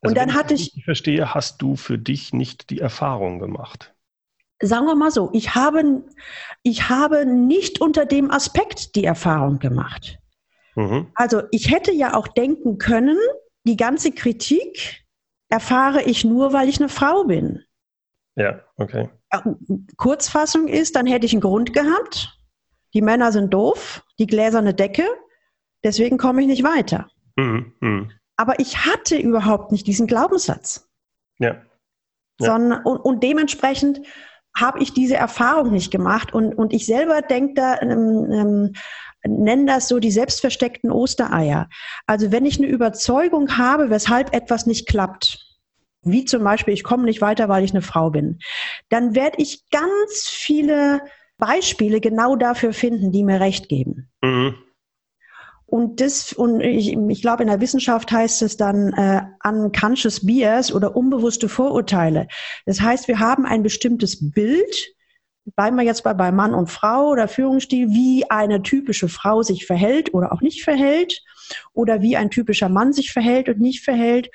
Und 0.00 0.08
also 0.08 0.14
dann 0.16 0.34
hatte 0.34 0.54
ich. 0.54 0.76
Ich 0.76 0.84
verstehe, 0.84 1.34
hast 1.34 1.62
du 1.62 1.76
für 1.76 1.96
dich 1.96 2.32
nicht 2.32 2.68
die 2.70 2.80
Erfahrung 2.80 3.38
gemacht? 3.38 3.94
Sagen 4.60 4.86
wir 4.86 4.96
mal 4.96 5.12
so, 5.12 5.30
ich 5.32 5.54
habe, 5.54 6.02
ich 6.64 6.88
habe 6.88 7.24
nicht 7.24 7.80
unter 7.80 8.06
dem 8.06 8.28
Aspekt 8.32 8.96
die 8.96 9.04
Erfahrung 9.04 9.60
gemacht. 9.60 10.18
Mhm. 10.74 11.12
Also 11.14 11.42
ich 11.52 11.70
hätte 11.70 11.92
ja 11.92 12.14
auch 12.14 12.26
denken 12.26 12.78
können, 12.78 13.18
die 13.62 13.76
ganze 13.76 14.10
Kritik 14.10 15.04
erfahre 15.48 16.02
ich 16.02 16.24
nur, 16.24 16.52
weil 16.52 16.68
ich 16.68 16.80
eine 16.80 16.88
Frau 16.88 17.22
bin. 17.22 17.62
Ja, 18.36 18.60
okay. 18.76 19.08
Kurzfassung 19.96 20.68
ist, 20.68 20.96
dann 20.96 21.06
hätte 21.06 21.26
ich 21.26 21.32
einen 21.32 21.40
Grund 21.40 21.72
gehabt. 21.72 22.38
Die 22.94 23.02
Männer 23.02 23.32
sind 23.32 23.52
doof, 23.52 24.04
die 24.18 24.26
gläserne 24.26 24.74
Decke, 24.74 25.04
deswegen 25.82 26.18
komme 26.18 26.40
ich 26.42 26.46
nicht 26.46 26.64
weiter. 26.64 27.08
Mhm, 27.36 27.72
mh. 27.80 28.08
Aber 28.36 28.58
ich 28.58 28.84
hatte 28.84 29.16
überhaupt 29.16 29.72
nicht 29.72 29.86
diesen 29.86 30.06
Glaubenssatz. 30.06 30.88
Ja. 31.38 31.54
ja. 31.54 31.62
Sondern, 32.38 32.82
und, 32.84 32.98
und 32.98 33.22
dementsprechend 33.22 34.00
habe 34.56 34.80
ich 34.80 34.92
diese 34.92 35.16
Erfahrung 35.16 35.72
nicht 35.72 35.90
gemacht. 35.90 36.32
Und, 36.32 36.54
und 36.54 36.72
ich 36.72 36.86
selber 36.86 37.22
denke 37.22 37.54
da, 37.54 37.80
ähm, 37.80 38.30
ähm, 38.32 38.72
nenne 39.26 39.66
das 39.66 39.88
so 39.88 39.98
die 39.98 40.10
selbstversteckten 40.10 40.90
Ostereier. 40.90 41.68
Also 42.06 42.30
wenn 42.30 42.46
ich 42.46 42.58
eine 42.58 42.68
Überzeugung 42.68 43.56
habe, 43.56 43.90
weshalb 43.90 44.34
etwas 44.34 44.66
nicht 44.66 44.86
klappt, 44.86 45.43
wie 46.04 46.24
zum 46.24 46.44
Beispiel, 46.44 46.74
ich 46.74 46.84
komme 46.84 47.04
nicht 47.04 47.20
weiter, 47.20 47.48
weil 47.48 47.64
ich 47.64 47.72
eine 47.72 47.82
Frau 47.82 48.10
bin, 48.10 48.38
dann 48.88 49.14
werde 49.14 49.38
ich 49.40 49.68
ganz 49.70 50.28
viele 50.28 51.02
Beispiele 51.38 52.00
genau 52.00 52.36
dafür 52.36 52.72
finden, 52.72 53.12
die 53.12 53.24
mir 53.24 53.40
recht 53.40 53.68
geben. 53.68 54.10
Mhm. 54.22 54.54
Und 55.66 56.00
das, 56.00 56.32
und 56.32 56.60
ich, 56.60 56.96
ich 56.96 57.22
glaube, 57.22 57.42
in 57.42 57.48
der 57.48 57.60
Wissenschaft 57.60 58.12
heißt 58.12 58.42
es 58.42 58.56
dann 58.56 58.92
äh, 58.92 59.22
unconscious 59.42 60.24
bias 60.24 60.72
oder 60.72 60.94
unbewusste 60.94 61.48
Vorurteile. 61.48 62.28
Das 62.64 62.80
heißt, 62.80 63.08
wir 63.08 63.18
haben 63.18 63.44
ein 63.44 63.62
bestimmtes 63.62 64.30
Bild, 64.30 64.94
bleiben 65.56 65.76
wir 65.76 65.82
jetzt 65.82 66.04
bei, 66.04 66.14
bei 66.14 66.30
Mann 66.30 66.54
und 66.54 66.70
Frau 66.70 67.08
oder 67.08 67.28
Führungsstil, 67.28 67.88
wie 67.88 68.30
eine 68.30 68.62
typische 68.62 69.08
Frau 69.08 69.42
sich 69.42 69.66
verhält 69.66 70.14
oder 70.14 70.32
auch 70.32 70.42
nicht 70.42 70.62
verhält 70.62 71.22
oder 71.72 72.02
wie 72.02 72.16
ein 72.16 72.30
typischer 72.30 72.68
Mann 72.68 72.92
sich 72.92 73.12
verhält 73.12 73.48
und 73.48 73.60
nicht 73.60 73.82
verhält 73.82 74.30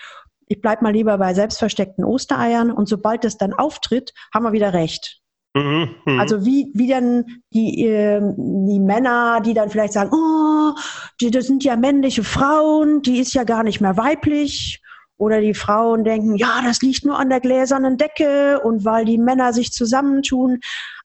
ich 0.49 0.61
bleibe 0.61 0.83
mal 0.83 0.91
lieber 0.91 1.17
bei 1.17 1.33
selbstversteckten 1.33 2.03
Ostereiern 2.03 2.71
und 2.71 2.89
sobald 2.89 3.23
es 3.23 3.37
dann 3.37 3.53
auftritt, 3.53 4.13
haben 4.33 4.43
wir 4.43 4.51
wieder 4.51 4.73
recht. 4.73 5.21
Mhm, 5.55 5.95
mh. 6.05 6.19
Also 6.19 6.43
wie, 6.43 6.71
wie 6.73 6.87
dann 6.87 7.25
die, 7.53 7.85
äh, 7.85 8.19
die 8.19 8.79
Männer, 8.79 9.41
die 9.41 9.53
dann 9.53 9.69
vielleicht 9.69 9.93
sagen, 9.93 10.11
oh, 10.11 10.73
die, 11.21 11.31
das 11.31 11.45
sind 11.45 11.63
ja 11.63 11.75
männliche 11.75 12.23
Frauen, 12.23 13.01
die 13.03 13.19
ist 13.19 13.33
ja 13.33 13.43
gar 13.43 13.63
nicht 13.63 13.79
mehr 13.79 13.95
weiblich. 13.95 14.81
Oder 15.17 15.41
die 15.41 15.53
Frauen 15.53 16.03
denken, 16.03 16.35
ja, 16.35 16.61
das 16.63 16.81
liegt 16.81 17.05
nur 17.05 17.19
an 17.19 17.29
der 17.29 17.41
gläsernen 17.41 17.97
Decke 17.97 18.61
und 18.63 18.85
weil 18.85 19.05
die 19.05 19.17
Männer 19.17 19.51
sich 19.53 19.71
zusammentun. 19.71 20.61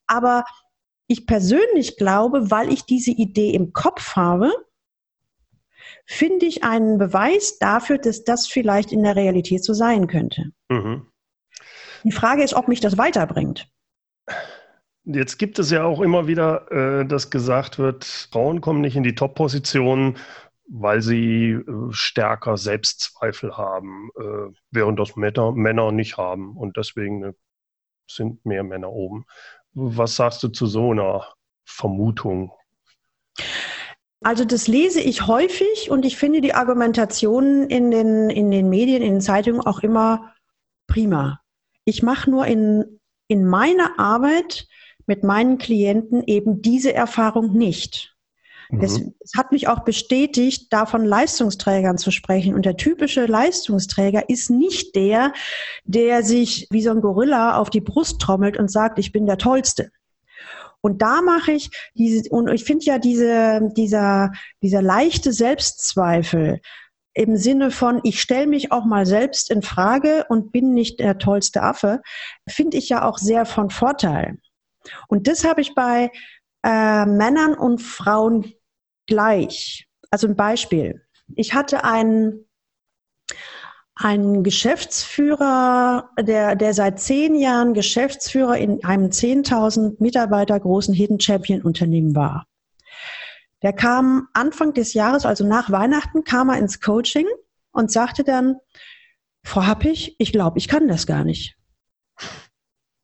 Aber 0.07 0.45
ich 1.09 1.27
persönlich 1.27 1.97
glaube, 1.97 2.51
weil 2.51 2.73
ich 2.73 2.85
diese 2.85 3.11
Idee 3.11 3.51
im 3.51 3.73
Kopf 3.73 4.15
habe, 4.15 4.53
finde 6.07 6.47
ich 6.47 6.65
einen 6.65 6.99
Beweis 6.99 7.59
dafür, 7.59 7.99
dass 7.99 8.25
das 8.25 8.47
vielleicht 8.47 8.93
in 8.93 9.03
der 9.03 9.17
Realität 9.17 9.65
so 9.65 9.73
sein 9.73 10.07
könnte. 10.07 10.51
Mhm. 10.69 11.07
Die 12.05 12.13
Frage 12.13 12.43
ist, 12.43 12.55
ob 12.55 12.69
mich 12.69 12.81
das 12.81 12.99
weiterbringt. 12.99 13.69
Jetzt 15.05 15.39
gibt 15.39 15.59
es 15.59 15.71
ja 15.71 15.85
auch 15.85 16.01
immer 16.01 16.27
wieder, 16.27 16.71
äh, 16.71 17.07
dass 17.07 17.31
gesagt 17.31 17.79
wird, 17.79 18.05
Frauen 18.05 18.61
kommen 18.61 18.81
nicht 18.81 18.97
in 18.97 19.03
die 19.03 19.15
Top-Positionen, 19.15 20.17
weil 20.67 21.03
sie 21.03 21.51
äh, 21.51 21.63
stärker 21.91 22.57
Selbstzweifel 22.57 23.57
haben, 23.57 24.11
äh, 24.19 24.55
während 24.71 24.99
das 24.99 25.17
Männer, 25.17 25.53
Männer 25.53 25.93
nicht 25.93 26.17
haben. 26.17 26.57
Und 26.57 26.77
deswegen 26.77 27.35
sind 28.11 28.45
mehr 28.47 28.65
Männer 28.65 28.91
oben. 28.91 29.27
Was 29.73 30.17
sagst 30.17 30.43
du 30.43 30.49
zu 30.49 30.67
so 30.67 30.93
einer 30.93 31.27
Vermutung? 31.65 32.53
Also 34.25 34.45
das 34.47 34.69
lese 34.69 35.01
ich 35.01 35.27
häufig 35.27 35.91
und 35.91 36.07
ich 36.07 36.17
finde 36.17 36.41
die 36.41 36.55
Argumentationen 36.55 37.69
in 37.69 37.91
den, 37.91 38.31
in 38.31 38.51
den 38.51 38.71
Medien, 38.71 39.03
in 39.03 39.13
den 39.13 39.21
Zeitungen 39.21 39.61
auch 39.61 39.81
immer 39.81 40.33
prima. 40.87 41.41
Ich 41.85 42.03
mache 42.03 42.31
nur 42.31 42.47
in, 42.47 43.01
in 43.29 43.45
meiner 43.45 43.99
Arbeit 43.99 44.67
mit 45.07 45.25
meinen 45.25 45.59
Klienten 45.59 46.25
eben 46.27 46.63
diese 46.63 46.95
Erfahrung 46.95 47.53
nicht. 47.53 48.17
Mhm. 48.71 48.81
Das, 48.81 49.01
das 49.21 49.33
hat 49.37 49.53
mich 49.53 49.69
auch 49.69 49.81
bestätigt, 49.81 50.69
da 50.71 50.87
von 50.87 51.05
Leistungsträgern 51.05 51.99
zu 51.99 52.11
sprechen. 52.11 52.55
Und 52.55 52.65
der 52.65 52.79
typische 52.79 53.27
Leistungsträger 53.27 54.31
ist 54.31 54.49
nicht 54.49 54.95
der, 54.97 55.35
der 55.85 56.23
sich 56.23 56.67
wie 56.71 56.83
so 56.83 56.91
ein 56.91 57.03
Gorilla 57.03 57.59
auf 57.59 57.69
die 57.69 57.83
Brust 57.83 58.21
trommelt 58.21 58.59
und 58.59 58.71
sagt, 58.71 58.99
ich 58.99 59.13
bin 59.13 59.27
der 59.27 59.39
Tollste. 59.39 59.91
Und 60.85 61.01
da 61.01 61.23
mache 61.23 61.53
ich 61.53 61.71
diese, 61.95 62.29
und 62.29 62.53
ich 62.53 62.63
finde 62.63 62.85
ja 62.85 62.99
diese, 62.99 63.71
dieser, 63.75 64.33
dieser 64.63 64.83
leichte 64.83 65.33
Selbstzweifel 65.33 66.61
im 67.15 67.39
Sinne 67.39 67.71
von, 67.71 68.01
ich 68.03 68.21
stelle 68.21 68.47
mich 68.47 68.71
auch 68.71 68.85
mal 68.85 69.07
selbst 69.07 69.51
in 69.51 69.63
Frage 69.63 70.27
und 70.29 70.53
bin 70.53 70.75
nicht 70.75 71.01
der 71.01 71.17
tollste 71.17 71.63
Affe, 71.63 72.03
finde 72.47 72.77
ich 72.77 72.91
ja 72.91 73.09
auch 73.09 73.17
sehr 73.17 73.47
von 73.47 73.71
Vorteil. 73.71 74.37
Und 75.09 75.27
das 75.27 75.45
habe 75.45 75.63
ich 75.63 75.75
bei 75.75 76.11
äh, 76.63 77.07
Männern 77.07 77.55
und 77.55 77.81
Frauen 77.81 78.53
gleich. 79.07 79.89
Also 80.11 80.27
ein 80.27 80.37
Beispiel. 80.37 81.01
Ich 81.35 81.55
hatte 81.55 81.85
einen, 81.85 82.44
ein 83.97 84.43
Geschäftsführer, 84.43 86.11
der, 86.21 86.57
der 86.57 86.75
seit 86.75 86.99
zehn 87.01 87.37
Jahren 87.37 87.75
Geschäftsführer 87.75 88.59
in 88.59 88.85
einem 88.85 89.07
10.000 89.11 89.97
Mitarbeiter 90.01 90.59
großen 90.59 90.95
Hidden 90.95 91.21
Champion 91.21 91.63
Unternehmen 91.63 92.15
war. 92.17 92.47
Der 93.63 93.73
kam 93.73 94.29
Anfang 94.33 94.75
des 94.75 94.95
Jahres, 94.95 95.25
also 95.25 95.47
nach 95.47 95.71
Weihnachten, 95.71 96.25
kam 96.25 96.51
er 96.51 96.59
ins 96.59 96.81
Coaching 96.81 97.27
und 97.73 97.91
sagte 97.91 98.25
dann, 98.25 98.57
Frau 99.45 99.65
Happig, 99.65 100.17
ich 100.19 100.33
glaube, 100.33 100.59
ich 100.59 100.69
kann 100.69 100.89
das 100.89 101.07
gar 101.07 101.25
nicht. 101.25 101.57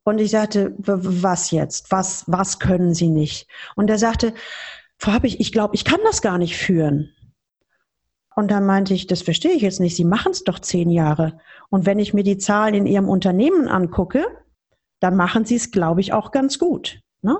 Und 0.04 0.18
ich 0.18 0.30
sagte, 0.30 0.74
was 0.78 1.50
jetzt? 1.50 1.90
Was, 1.92 2.24
was 2.26 2.58
können 2.58 2.94
Sie 2.94 3.08
nicht? 3.08 3.48
Und 3.76 3.88
er 3.90 3.98
sagte, 3.98 4.34
Frau 4.98 5.12
Happig, 5.12 5.40
ich 5.40 5.52
glaube, 5.52 5.74
ich 5.74 5.84
kann 5.84 6.00
das 6.04 6.20
gar 6.20 6.36
nicht 6.36 6.56
führen. 6.56 7.14
Und 8.34 8.50
dann 8.50 8.64
meinte 8.64 8.94
ich, 8.94 9.06
das 9.06 9.22
verstehe 9.22 9.52
ich 9.52 9.62
jetzt 9.62 9.80
nicht. 9.80 9.96
Sie 9.96 10.04
machen 10.04 10.32
es 10.32 10.44
doch 10.44 10.58
zehn 10.58 10.90
Jahre. 10.90 11.38
Und 11.68 11.86
wenn 11.86 11.98
ich 11.98 12.14
mir 12.14 12.22
die 12.22 12.38
Zahlen 12.38 12.74
in 12.74 12.86
Ihrem 12.86 13.08
Unternehmen 13.08 13.68
angucke, 13.68 14.26
dann 15.00 15.16
machen 15.16 15.44
Sie 15.44 15.56
es, 15.56 15.70
glaube 15.70 16.00
ich, 16.00 16.12
auch 16.12 16.30
ganz 16.30 16.58
gut. 16.58 17.00
Ne? 17.22 17.38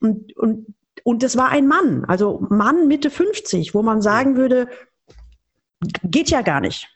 Und, 0.00 0.36
und, 0.36 0.74
und 1.04 1.22
das 1.22 1.36
war 1.36 1.48
ein 1.48 1.66
Mann, 1.66 2.04
also 2.04 2.44
Mann 2.48 2.86
Mitte 2.86 3.10
50, 3.10 3.74
wo 3.74 3.82
man 3.82 4.02
sagen 4.02 4.36
würde, 4.36 4.68
geht 6.02 6.30
ja 6.30 6.42
gar 6.42 6.60
nicht. 6.60 6.88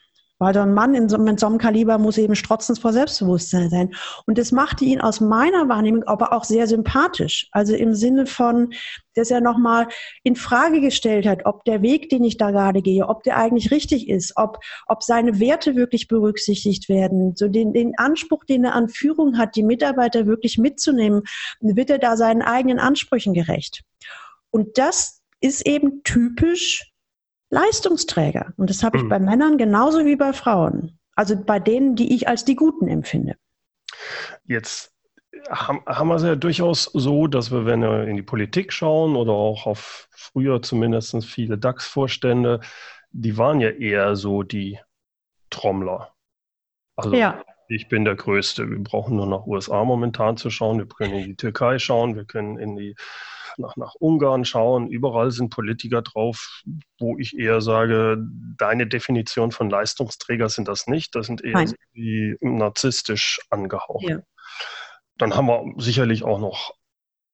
Weil 0.43 0.53
so 0.53 0.59
ein 0.59 0.73
Mann 0.73 0.93
in 0.93 1.07
so, 1.07 1.17
mit 1.17 1.39
so 1.39 1.45
einem 1.45 1.57
Kaliber 1.57 1.97
muss 1.97 2.17
eben 2.17 2.35
strotzend 2.35 2.77
vor 2.77 2.91
Selbstbewusstsein 2.91 3.69
sein. 3.69 3.95
Und 4.25 4.37
das 4.37 4.51
machte 4.51 4.83
ihn 4.83 4.99
aus 4.99 5.21
meiner 5.21 5.69
Wahrnehmung 5.69 6.03
aber 6.03 6.33
auch 6.33 6.43
sehr 6.43 6.67
sympathisch. 6.67 7.47
Also 7.53 7.73
im 7.73 7.95
Sinne 7.95 8.25
von, 8.25 8.73
dass 9.15 9.31
er 9.31 9.39
nochmal 9.39 9.87
in 10.23 10.35
Frage 10.35 10.81
gestellt 10.81 11.25
hat, 11.25 11.45
ob 11.45 11.63
der 11.63 11.81
Weg, 11.81 12.09
den 12.09 12.25
ich 12.25 12.35
da 12.35 12.51
gerade 12.51 12.81
gehe, 12.81 13.07
ob 13.07 13.23
der 13.23 13.37
eigentlich 13.37 13.71
richtig 13.71 14.09
ist, 14.09 14.33
ob, 14.35 14.59
ob 14.87 15.01
seine 15.01 15.39
Werte 15.39 15.77
wirklich 15.77 16.09
berücksichtigt 16.09 16.89
werden, 16.89 17.37
so 17.37 17.47
den, 17.47 17.71
den 17.71 17.97
Anspruch, 17.97 18.43
den 18.43 18.65
er 18.65 18.75
an 18.75 18.89
Führung 18.89 19.37
hat, 19.37 19.55
die 19.55 19.63
Mitarbeiter 19.63 20.25
wirklich 20.25 20.57
mitzunehmen, 20.57 21.23
wird 21.61 21.89
er 21.89 21.99
da 21.99 22.17
seinen 22.17 22.41
eigenen 22.41 22.79
Ansprüchen 22.79 23.33
gerecht. 23.33 23.83
Und 24.51 24.77
das 24.77 25.21
ist 25.39 25.65
eben 25.65 26.03
typisch 26.03 26.92
Leistungsträger. 27.53 28.53
Und 28.57 28.69
das 28.69 28.83
habe 28.83 28.97
ich 28.97 29.03
mhm. 29.03 29.09
bei 29.09 29.19
Männern 29.19 29.57
genauso 29.57 30.05
wie 30.05 30.15
bei 30.15 30.33
Frauen. 30.33 30.97
Also 31.15 31.35
bei 31.35 31.59
denen, 31.59 31.95
die 31.95 32.15
ich 32.15 32.27
als 32.27 32.43
die 32.43 32.55
Guten 32.55 32.87
empfinde. 32.87 33.35
Jetzt 34.45 34.91
haben, 35.49 36.07
wir 36.07 36.15
es 36.15 36.23
ja 36.23 36.35
durchaus 36.35 36.85
so, 36.85 37.27
dass 37.27 37.51
wir, 37.51 37.65
wenn 37.65 37.81
wir 37.81 38.07
in 38.07 38.15
die 38.15 38.23
Politik 38.23 38.73
schauen 38.73 39.15
oder 39.15 39.33
auch 39.33 39.67
auf 39.67 40.07
früher 40.11 40.61
zumindest 40.61 41.23
viele 41.25 41.57
DAX-Vorstände, 41.57 42.61
die 43.11 43.37
waren 43.37 43.59
ja 43.59 43.69
eher 43.69 44.15
so 44.15 44.41
die 44.41 44.79
Trommler. 45.49 46.13
Also 46.95 47.13
ja. 47.13 47.43
ich 47.67 47.87
bin 47.87 48.05
der 48.05 48.15
Größte. 48.15 48.69
Wir 48.69 48.79
brauchen 48.79 49.17
nur 49.17 49.27
nach 49.27 49.45
USA 49.45 49.83
momentan 49.83 50.37
zu 50.37 50.49
schauen. 50.49 50.79
Wir 50.79 50.87
können 50.87 51.13
in 51.13 51.25
die 51.25 51.35
Türkei 51.35 51.77
schauen. 51.77 52.15
Wir 52.15 52.25
können 52.25 52.57
in 52.57 52.75
die 52.75 52.95
nach, 53.57 53.75
nach 53.75 53.95
Ungarn 53.99 54.45
schauen, 54.45 54.87
überall 54.87 55.31
sind 55.31 55.49
Politiker 55.49 56.01
drauf, 56.01 56.61
wo 56.99 57.17
ich 57.17 57.37
eher 57.37 57.61
sage, 57.61 58.17
deine 58.57 58.87
Definition 58.87 59.51
von 59.51 59.69
Leistungsträger 59.69 60.49
sind 60.49 60.67
das 60.67 60.87
nicht, 60.87 61.15
das 61.15 61.27
sind 61.27 61.43
eher 61.43 61.65
wie 61.93 62.37
narzisstisch 62.41 63.41
angehaucht. 63.49 64.03
Ja. 64.07 64.19
Dann 65.17 65.35
haben 65.35 65.47
wir 65.47 65.73
sicherlich 65.77 66.23
auch 66.23 66.39
noch 66.39 66.73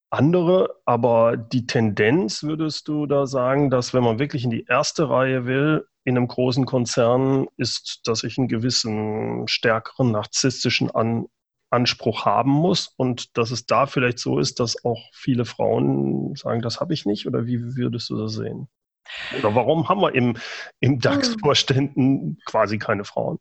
andere, 0.10 0.76
aber 0.86 1.38
die 1.38 1.68
Tendenz 1.68 2.44
würdest 2.44 2.88
du 2.88 3.06
da 3.06 3.28
sagen, 3.28 3.70
dass 3.70 3.94
wenn 3.94 4.04
man 4.04 4.20
wirklich 4.20 4.44
in 4.44 4.50
die 4.50 4.66
erste 4.66 5.10
Reihe 5.10 5.46
will, 5.46 5.86
in 6.04 6.18
einem 6.18 6.28
großen 6.28 6.66
Konzern, 6.66 7.48
ist, 7.58 8.02
dass 8.06 8.24
ich 8.24 8.38
einen 8.38 8.48
gewissen 8.48 9.48
stärkeren 9.48 10.12
narzisstischen 10.12 10.90
An 10.90 11.28
Anspruch 11.70 12.26
haben 12.26 12.52
muss 12.52 12.94
und 12.98 13.38
dass 13.38 13.52
es 13.52 13.66
da 13.66 13.86
vielleicht 13.86 14.20
so 14.20 14.40
ist, 14.40 14.60
dass 14.60 14.84
auch 14.86 15.10
viele 15.14 15.46
Frauen 15.46 16.36
sagen, 16.36 16.62
das 16.62 16.80
habe 16.80 16.94
ich 16.94 17.06
nicht 17.06 17.28
oder 17.28 17.46
wie 17.46 17.76
würdest 17.76 18.10
du 18.10 18.18
das 18.18 18.34
sehen? 18.34 18.68
Oder 19.38 19.56
warum 19.56 19.90
haben 19.90 20.02
wir 20.02 20.14
im, 20.14 20.38
im 20.80 21.00
DAX-Vorständen 21.00 22.40
quasi 22.46 22.78
keine 22.78 23.06
Frauen? 23.06 23.40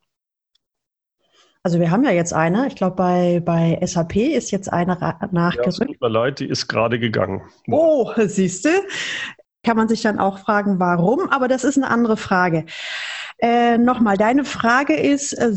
Also 1.61 1.79
wir 1.79 1.91
haben 1.91 2.03
ja 2.03 2.11
jetzt 2.11 2.33
eine, 2.33 2.67
ich 2.67 2.75
glaube 2.75 2.95
bei, 2.95 3.41
bei 3.43 3.79
SAP 3.85 4.15
ist 4.15 4.51
jetzt 4.51 4.71
eine 4.71 4.97
nachgerückt. 5.31 5.79
Ja, 5.79 5.85
tut 5.85 6.01
mir 6.01 6.09
leid, 6.09 6.39
die 6.39 6.47
ist 6.47 6.67
gerade 6.67 6.99
gegangen. 6.99 7.41
Oh, 7.69 8.11
siehst 8.17 8.65
du? 8.65 8.69
Kann 9.63 9.75
man 9.75 9.89
sich 9.89 10.01
dann 10.01 10.19
auch 10.19 10.39
fragen, 10.39 10.79
warum, 10.79 11.29
aber 11.29 11.49
das 11.49 11.65
ist 11.65 11.77
eine 11.77 11.89
andere 11.89 12.15
Frage. 12.15 12.65
Äh, 13.41 13.77
Nochmal, 13.77 14.17
deine 14.17 14.43
Frage 14.43 14.95
ist, 14.95 15.33
äh, 15.33 15.51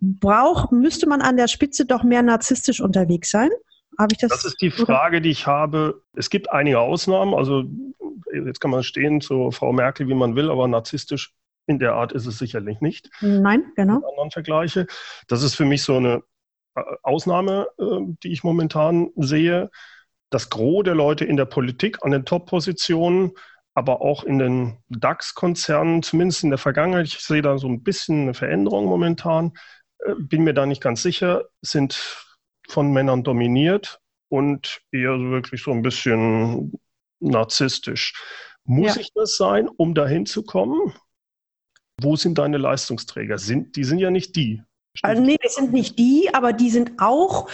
braucht, 0.00 0.72
müsste 0.72 1.08
man 1.08 1.22
an 1.22 1.36
der 1.36 1.48
Spitze 1.48 1.86
doch 1.86 2.02
mehr 2.02 2.22
narzisstisch 2.22 2.80
unterwegs 2.80 3.30
sein? 3.30 3.50
Habe 3.98 4.12
ich 4.12 4.18
das? 4.18 4.30
Das 4.30 4.44
ist 4.44 4.60
die 4.60 4.70
Frage, 4.70 5.16
oder? 5.16 5.20
die 5.20 5.30
ich 5.30 5.46
habe. 5.46 6.02
Es 6.14 6.30
gibt 6.30 6.50
einige 6.50 6.80
Ausnahmen. 6.80 7.34
Also 7.34 7.64
jetzt 8.32 8.60
kann 8.60 8.70
man 8.70 8.82
stehen 8.82 9.20
zu 9.20 9.50
Frau 9.50 9.72
Merkel, 9.72 10.08
wie 10.08 10.14
man 10.14 10.34
will, 10.34 10.50
aber 10.50 10.66
narzisstisch 10.66 11.34
in 11.66 11.78
der 11.78 11.94
Art 11.94 12.12
ist 12.12 12.26
es 12.26 12.38
sicherlich 12.38 12.80
nicht. 12.80 13.10
Nein, 13.20 13.72
genau. 13.76 13.96
Mit 13.96 14.04
anderen 14.04 14.30
Vergleiche. 14.30 14.86
Das 15.28 15.42
ist 15.42 15.54
für 15.54 15.64
mich 15.64 15.82
so 15.82 15.96
eine 15.96 16.22
äh, 16.74 16.82
Ausnahme, 17.02 17.68
äh, 17.78 17.84
die 18.22 18.32
ich 18.32 18.42
momentan 18.42 19.10
sehe. 19.16 19.70
Das 20.30 20.50
Gros 20.50 20.84
der 20.84 20.94
Leute 20.94 21.24
in 21.24 21.36
der 21.36 21.44
Politik 21.44 21.98
an 22.02 22.10
den 22.10 22.24
Top-Positionen 22.24 23.32
aber 23.74 24.02
auch 24.02 24.24
in 24.24 24.38
den 24.38 24.78
DAX-Konzernen, 24.88 26.02
zumindest 26.02 26.44
in 26.44 26.50
der 26.50 26.58
Vergangenheit, 26.58 27.06
ich 27.06 27.18
sehe 27.20 27.42
da 27.42 27.58
so 27.58 27.68
ein 27.68 27.82
bisschen 27.82 28.22
eine 28.22 28.34
Veränderung 28.34 28.86
momentan, 28.86 29.52
äh, 30.00 30.14
bin 30.18 30.44
mir 30.44 30.54
da 30.54 30.66
nicht 30.66 30.82
ganz 30.82 31.02
sicher, 31.02 31.44
sind 31.62 32.26
von 32.68 32.92
Männern 32.92 33.24
dominiert 33.24 34.00
und 34.28 34.80
eher 34.92 35.18
wirklich 35.18 35.62
so 35.62 35.72
ein 35.72 35.82
bisschen 35.82 36.72
narzisstisch. 37.20 38.14
Muss 38.64 38.94
ja. 38.94 39.00
ich 39.00 39.12
das 39.14 39.36
sein, 39.36 39.68
um 39.68 39.94
dahin 39.94 40.26
zu 40.26 40.42
kommen? 40.44 40.94
Wo 42.00 42.16
sind 42.16 42.38
deine 42.38 42.56
Leistungsträger? 42.56 43.38
Sind, 43.38 43.76
die 43.76 43.84
sind 43.84 43.98
ja 43.98 44.10
nicht 44.10 44.36
die. 44.36 44.62
Also 45.02 45.22
nee, 45.22 45.36
das 45.42 45.54
sind 45.54 45.72
nicht 45.72 45.98
die, 45.98 46.30
aber 46.32 46.52
die 46.52 46.70
sind 46.70 46.92
auch, 46.98 47.48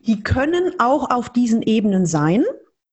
die 0.00 0.22
können 0.22 0.74
auch 0.78 1.10
auf 1.10 1.30
diesen 1.30 1.62
Ebenen 1.62 2.06
sein. 2.06 2.44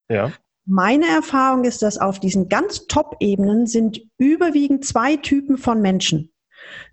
Ja. 0.09 0.31
Meine 0.71 1.07
Erfahrung 1.07 1.63
ist, 1.63 1.81
dass 1.81 1.97
auf 1.97 2.19
diesen 2.19 2.47
ganz 2.47 2.85
Top-Ebenen 2.85 3.65
sind 3.65 4.01
überwiegend 4.19 4.85
zwei 4.85 5.15
Typen 5.15 5.57
von 5.57 5.81
Menschen. 5.81 6.31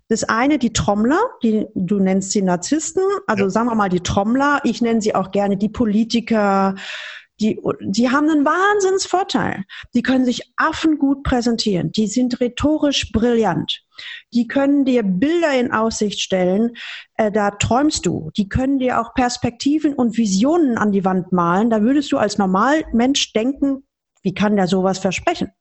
Das 0.07 0.23
eine 0.23 0.57
die 0.57 0.73
Trommler, 0.73 1.19
die, 1.43 1.67
du 1.75 1.99
nennst 1.99 2.31
sie 2.31 2.41
Narzissten, 2.41 3.03
also 3.27 3.43
ja. 3.43 3.49
sagen 3.51 3.67
wir 3.67 3.75
mal 3.75 3.89
die 3.89 3.99
Trommler, 3.99 4.61
ich 4.63 4.81
nenne 4.81 4.99
sie 4.99 5.13
auch 5.13 5.29
gerne 5.29 5.57
die 5.57 5.69
Politiker, 5.69 6.73
die, 7.39 7.59
die 7.81 8.09
haben 8.09 8.29
einen 8.29 8.45
Wahnsinnsvorteil. 8.45 9.63
Die 9.93 10.01
können 10.01 10.25
sich 10.25 10.53
affengut 10.57 11.23
präsentieren. 11.23 11.91
Die 11.91 12.07
sind 12.07 12.39
rhetorisch 12.39 13.11
brillant. 13.11 13.83
Die 14.33 14.47
können 14.47 14.85
dir 14.85 15.03
Bilder 15.03 15.59
in 15.59 15.71
Aussicht 15.71 16.19
stellen, 16.19 16.71
äh, 17.15 17.31
da 17.31 17.51
träumst 17.51 18.05
du. 18.05 18.31
Die 18.37 18.49
können 18.49 18.79
dir 18.79 18.99
auch 18.99 19.13
Perspektiven 19.13 19.93
und 19.93 20.17
Visionen 20.17 20.77
an 20.77 20.91
die 20.91 21.05
Wand 21.05 21.31
malen. 21.31 21.69
Da 21.69 21.81
würdest 21.81 22.11
du 22.11 22.17
als 22.17 22.37
Normalmensch 22.37 23.33
denken, 23.33 23.83
wie 24.21 24.33
kann 24.33 24.55
der 24.55 24.67
sowas 24.67 24.99
versprechen? 24.99 25.51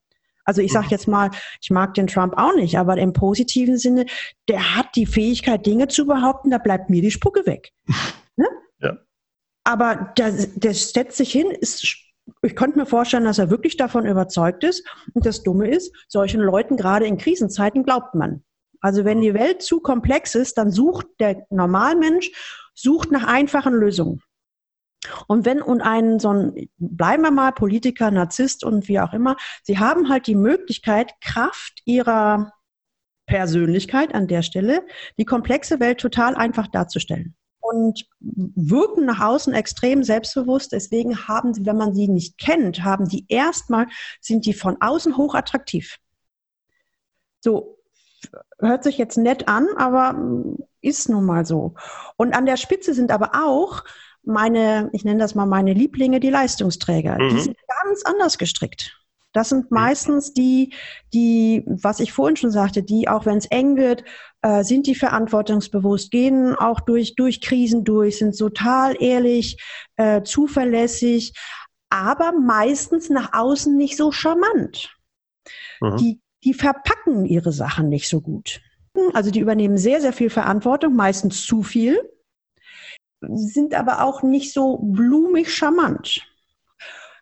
Also 0.44 0.62
ich 0.62 0.72
sage 0.72 0.86
jetzt 0.90 1.08
mal, 1.08 1.30
ich 1.60 1.70
mag 1.70 1.94
den 1.94 2.06
Trump 2.06 2.34
auch 2.36 2.54
nicht, 2.54 2.78
aber 2.78 2.96
im 2.98 3.12
positiven 3.12 3.78
Sinne, 3.78 4.06
der 4.48 4.76
hat 4.76 4.94
die 4.94 5.06
Fähigkeit, 5.06 5.66
Dinge 5.66 5.88
zu 5.88 6.06
behaupten, 6.06 6.50
da 6.50 6.58
bleibt 6.58 6.88
mir 6.88 7.02
die 7.02 7.10
Spucke 7.10 7.44
weg. 7.46 7.72
Aber 9.66 10.12
der, 10.16 10.30
der 10.30 10.74
setzt 10.74 11.16
sich 11.16 11.32
hin, 11.32 11.50
ist, 11.50 11.82
ich 12.42 12.54
könnte 12.54 12.78
mir 12.78 12.86
vorstellen, 12.86 13.24
dass 13.24 13.40
er 13.40 13.50
wirklich 13.50 13.76
davon 13.76 14.06
überzeugt 14.06 14.62
ist. 14.62 14.86
Und 15.12 15.26
das 15.26 15.42
Dumme 15.42 15.68
ist, 15.68 15.92
solchen 16.06 16.40
Leuten 16.40 16.76
gerade 16.76 17.04
in 17.04 17.18
Krisenzeiten 17.18 17.82
glaubt 17.82 18.14
man. 18.14 18.44
Also 18.80 19.04
wenn 19.04 19.20
die 19.20 19.34
Welt 19.34 19.62
zu 19.62 19.80
komplex 19.80 20.36
ist, 20.36 20.56
dann 20.56 20.70
sucht 20.70 21.08
der 21.18 21.46
Normalmensch, 21.50 22.30
sucht 22.74 23.10
nach 23.10 23.26
einfachen 23.26 23.74
Lösungen. 23.74 24.22
Und 25.26 25.44
wenn 25.44 25.60
und 25.60 25.80
ein 25.80 26.20
so 26.20 26.32
ein, 26.32 26.68
bleiben 26.78 27.24
wir 27.24 27.32
mal 27.32 27.50
Politiker, 27.50 28.12
Narzisst 28.12 28.62
und 28.62 28.86
wie 28.86 29.00
auch 29.00 29.12
immer, 29.12 29.36
sie 29.64 29.80
haben 29.80 30.08
halt 30.08 30.28
die 30.28 30.36
Möglichkeit, 30.36 31.12
Kraft 31.20 31.82
ihrer 31.86 32.52
Persönlichkeit 33.26 34.14
an 34.14 34.28
der 34.28 34.42
Stelle, 34.42 34.86
die 35.18 35.24
komplexe 35.24 35.80
Welt 35.80 35.98
total 35.98 36.36
einfach 36.36 36.68
darzustellen 36.68 37.34
und 37.70 38.06
wirken 38.20 39.04
nach 39.04 39.20
außen 39.20 39.54
extrem 39.54 40.02
selbstbewusst. 40.02 40.72
Deswegen 40.72 41.28
haben 41.28 41.54
sie, 41.54 41.66
wenn 41.66 41.76
man 41.76 41.94
sie 41.94 42.08
nicht 42.08 42.38
kennt, 42.38 42.84
haben 42.84 43.08
die 43.08 43.24
erstmal, 43.28 43.86
sind 44.20 44.46
die 44.46 44.54
von 44.54 44.76
außen 44.80 45.16
hoch 45.16 45.34
attraktiv. 45.34 45.96
So, 47.40 47.78
hört 48.58 48.84
sich 48.84 48.98
jetzt 48.98 49.18
nett 49.18 49.48
an, 49.48 49.68
aber 49.76 50.16
ist 50.80 51.08
nun 51.08 51.24
mal 51.24 51.44
so. 51.44 51.74
Und 52.16 52.34
an 52.34 52.46
der 52.46 52.56
Spitze 52.56 52.94
sind 52.94 53.10
aber 53.10 53.32
auch 53.34 53.84
meine, 54.22 54.90
ich 54.92 55.04
nenne 55.04 55.20
das 55.20 55.34
mal 55.34 55.46
meine 55.46 55.72
Lieblinge, 55.72 56.20
die 56.20 56.30
Leistungsträger. 56.30 57.18
Mhm. 57.18 57.28
Die 57.30 57.40
sind 57.40 57.56
ganz 57.84 58.02
anders 58.04 58.38
gestrickt. 58.38 59.00
Das 59.36 59.50
sind 59.50 59.70
meistens 59.70 60.32
die, 60.32 60.72
die, 61.12 61.62
was 61.66 62.00
ich 62.00 62.10
vorhin 62.10 62.36
schon 62.36 62.50
sagte, 62.50 62.82
die, 62.82 63.06
auch 63.06 63.26
wenn 63.26 63.36
es 63.36 63.44
eng 63.46 63.76
wird, 63.76 64.02
äh, 64.40 64.64
sind 64.64 64.86
die 64.86 64.94
verantwortungsbewusst, 64.94 66.10
gehen 66.10 66.54
auch 66.54 66.80
durch, 66.80 67.16
durch 67.16 67.42
Krisen 67.42 67.84
durch, 67.84 68.16
sind 68.16 68.38
total 68.38 68.96
ehrlich, 68.98 69.62
äh, 69.96 70.22
zuverlässig, 70.22 71.34
aber 71.90 72.32
meistens 72.32 73.10
nach 73.10 73.34
außen 73.34 73.76
nicht 73.76 73.98
so 73.98 74.10
charmant. 74.10 74.96
mhm. 75.82 75.96
die, 75.98 76.20
die 76.42 76.54
verpacken 76.54 77.26
ihre 77.26 77.52
Sachen 77.52 77.90
nicht 77.90 78.08
so 78.08 78.22
gut. 78.22 78.62
Also 79.12 79.30
die 79.30 79.40
übernehmen 79.40 79.76
sehr, 79.76 80.00
sehr 80.00 80.14
viel 80.14 80.30
Verantwortung, 80.30 80.96
meistens 80.96 81.44
zu 81.44 81.62
viel, 81.62 82.00
sind 83.20 83.74
aber 83.74 84.02
auch 84.02 84.22
nicht 84.22 84.54
so 84.54 84.78
blumig 84.78 85.54
charmant, 85.54 86.22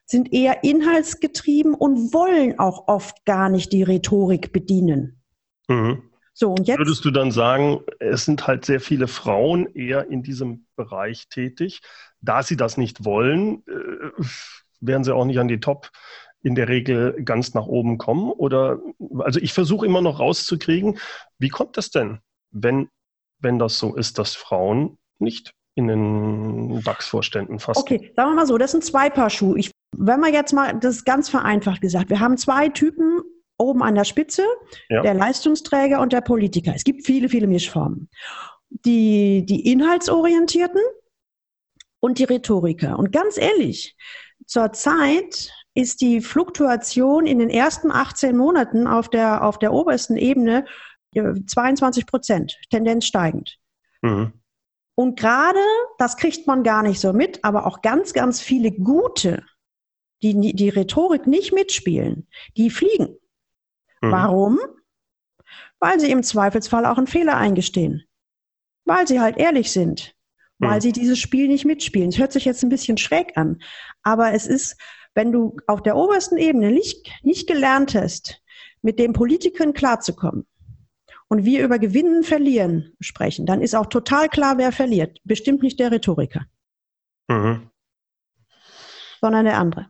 sind 0.06 0.32
eher 0.32 0.64
inhaltsgetrieben 0.64 1.74
und 1.74 2.12
wollen 2.12 2.58
auch 2.58 2.88
oft 2.88 3.24
gar 3.24 3.48
nicht 3.48 3.72
die 3.72 3.82
Rhetorik 3.82 4.52
bedienen. 4.52 5.22
Mhm. 5.68 6.10
So, 6.34 6.50
und 6.50 6.66
jetzt. 6.66 6.78
Würdest 6.78 7.04
du 7.04 7.10
dann 7.10 7.30
sagen, 7.30 7.80
es 8.00 8.24
sind 8.24 8.46
halt 8.46 8.64
sehr 8.64 8.80
viele 8.80 9.06
Frauen 9.06 9.72
eher 9.74 10.08
in 10.10 10.22
diesem 10.22 10.66
Bereich 10.76 11.28
tätig. 11.28 11.80
Da 12.20 12.42
sie 12.42 12.56
das 12.56 12.76
nicht 12.76 13.04
wollen, 13.04 13.62
äh, 13.68 14.24
werden 14.80 15.04
sie 15.04 15.14
auch 15.14 15.24
nicht 15.24 15.38
an 15.38 15.48
die 15.48 15.60
Top 15.60 15.90
in 16.42 16.54
der 16.54 16.68
Regel 16.68 17.22
ganz 17.24 17.54
nach 17.54 17.66
oben 17.66 17.98
kommen? 17.98 18.30
Oder, 18.30 18.80
also 19.18 19.40
ich 19.40 19.52
versuche 19.52 19.86
immer 19.86 20.02
noch 20.02 20.20
rauszukriegen, 20.20 20.98
wie 21.38 21.48
kommt 21.48 21.76
das 21.76 21.90
denn, 21.90 22.18
wenn, 22.50 22.88
wenn 23.38 23.58
das 23.58 23.78
so 23.78 23.94
ist, 23.94 24.18
dass 24.18 24.34
Frauen 24.34 24.98
nicht 25.18 25.54
in 25.74 25.88
den 25.88 26.82
DAX-Vorständen 26.82 27.58
fassen? 27.58 27.80
Okay, 27.80 28.12
sagen 28.14 28.30
wir 28.30 28.34
mal 28.34 28.46
so, 28.46 28.58
das 28.58 28.72
sind 28.72 28.84
zwei 28.84 29.08
Paar 29.08 29.30
Schuhe. 29.30 29.58
Ich, 29.58 29.70
wenn 29.98 30.20
man 30.20 30.32
jetzt 30.32 30.52
mal, 30.52 30.78
das 30.78 30.96
ist 30.96 31.04
ganz 31.04 31.28
vereinfacht 31.28 31.80
gesagt, 31.80 32.10
wir 32.10 32.20
haben 32.20 32.36
zwei 32.36 32.68
Typen 32.68 33.20
oben 33.56 33.82
an 33.82 33.94
der 33.94 34.04
Spitze, 34.04 34.42
ja. 34.88 35.02
der 35.02 35.14
Leistungsträger 35.14 36.00
und 36.00 36.12
der 36.12 36.20
Politiker. 36.20 36.72
Es 36.74 36.84
gibt 36.84 37.06
viele, 37.06 37.28
viele 37.28 37.46
Mischformen. 37.46 38.08
Die, 38.70 39.46
die 39.46 39.70
Inhaltsorientierten 39.70 40.80
und 42.00 42.18
die 42.18 42.24
Rhetoriker. 42.24 42.98
Und 42.98 43.12
ganz 43.12 43.38
ehrlich, 43.38 43.96
zurzeit 44.46 45.52
ist 45.74 46.00
die 46.00 46.20
Fluktuation 46.20 47.26
in 47.26 47.38
den 47.38 47.50
ersten 47.50 47.90
18 47.90 48.36
Monaten 48.36 48.86
auf 48.86 49.08
der, 49.08 49.44
auf 49.44 49.58
der 49.58 49.72
obersten 49.72 50.16
Ebene 50.16 50.64
22 51.14 52.06
Prozent, 52.06 52.58
Tendenz 52.70 53.06
steigend. 53.06 53.58
Mhm. 54.02 54.32
Und 54.96 55.18
gerade, 55.18 55.58
das 55.98 56.16
kriegt 56.16 56.46
man 56.46 56.62
gar 56.62 56.82
nicht 56.82 57.00
so 57.00 57.12
mit, 57.12 57.44
aber 57.44 57.66
auch 57.66 57.82
ganz, 57.82 58.12
ganz 58.12 58.40
viele 58.40 58.70
gute, 58.70 59.42
die 60.22 60.54
die 60.54 60.68
Rhetorik 60.68 61.26
nicht 61.26 61.52
mitspielen, 61.52 62.28
die 62.56 62.70
fliegen. 62.70 63.16
Mhm. 64.00 64.10
Warum? 64.10 64.58
Weil 65.78 66.00
sie 66.00 66.10
im 66.10 66.22
Zweifelsfall 66.22 66.86
auch 66.86 66.98
einen 66.98 67.06
Fehler 67.06 67.36
eingestehen. 67.36 68.04
Weil 68.84 69.06
sie 69.06 69.20
halt 69.20 69.36
ehrlich 69.36 69.72
sind. 69.72 70.14
Weil 70.58 70.76
mhm. 70.76 70.80
sie 70.82 70.92
dieses 70.92 71.18
Spiel 71.18 71.48
nicht 71.48 71.64
mitspielen. 71.64 72.08
Es 72.08 72.18
hört 72.18 72.32
sich 72.32 72.44
jetzt 72.44 72.62
ein 72.62 72.68
bisschen 72.68 72.96
schräg 72.96 73.36
an. 73.36 73.60
Aber 74.02 74.32
es 74.32 74.46
ist, 74.46 74.76
wenn 75.14 75.32
du 75.32 75.56
auf 75.66 75.82
der 75.82 75.96
obersten 75.96 76.38
Ebene 76.38 76.70
nicht, 76.70 77.10
nicht 77.22 77.46
gelernt 77.46 77.94
hast, 77.94 78.42
mit 78.82 78.98
den 78.98 79.12
Politikern 79.12 79.72
klarzukommen, 79.72 80.46
und 81.28 81.44
wir 81.44 81.64
über 81.64 81.78
Gewinnen, 81.78 82.22
Verlieren 82.22 82.92
sprechen, 83.00 83.46
dann 83.46 83.60
ist 83.60 83.74
auch 83.74 83.86
total 83.86 84.28
klar, 84.28 84.58
wer 84.58 84.72
verliert. 84.72 85.18
Bestimmt 85.24 85.62
nicht 85.62 85.80
der 85.80 85.90
Rhetoriker, 85.90 86.44
mhm. 87.28 87.70
sondern 89.20 89.44
der 89.44 89.58
andere. 89.58 89.88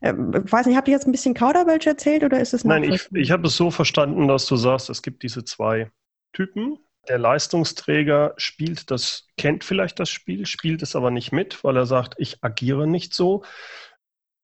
Ich 0.00 0.52
weiß 0.52 0.66
nicht, 0.66 0.76
habt 0.76 0.88
ihr 0.88 0.94
jetzt 0.94 1.06
ein 1.06 1.12
bisschen 1.12 1.34
Kauderwelsch 1.34 1.86
erzählt 1.86 2.22
oder 2.22 2.40
ist 2.40 2.54
es 2.54 2.64
Nein, 2.64 2.84
ich, 2.84 3.08
ich 3.12 3.30
habe 3.30 3.48
es 3.48 3.56
so 3.56 3.70
verstanden, 3.70 4.28
dass 4.28 4.46
du 4.46 4.56
sagst, 4.56 4.90
es 4.90 5.02
gibt 5.02 5.22
diese 5.22 5.44
zwei 5.44 5.90
Typen. 6.32 6.78
Der 7.08 7.18
Leistungsträger 7.18 8.34
spielt 8.36 8.90
das, 8.90 9.26
kennt 9.36 9.64
vielleicht 9.64 9.98
das 9.98 10.10
Spiel, 10.10 10.46
spielt 10.46 10.82
es 10.82 10.94
aber 10.94 11.10
nicht 11.10 11.32
mit, 11.32 11.64
weil 11.64 11.76
er 11.76 11.86
sagt, 11.86 12.14
ich 12.18 12.38
agiere 12.42 12.86
nicht 12.86 13.14
so 13.14 13.44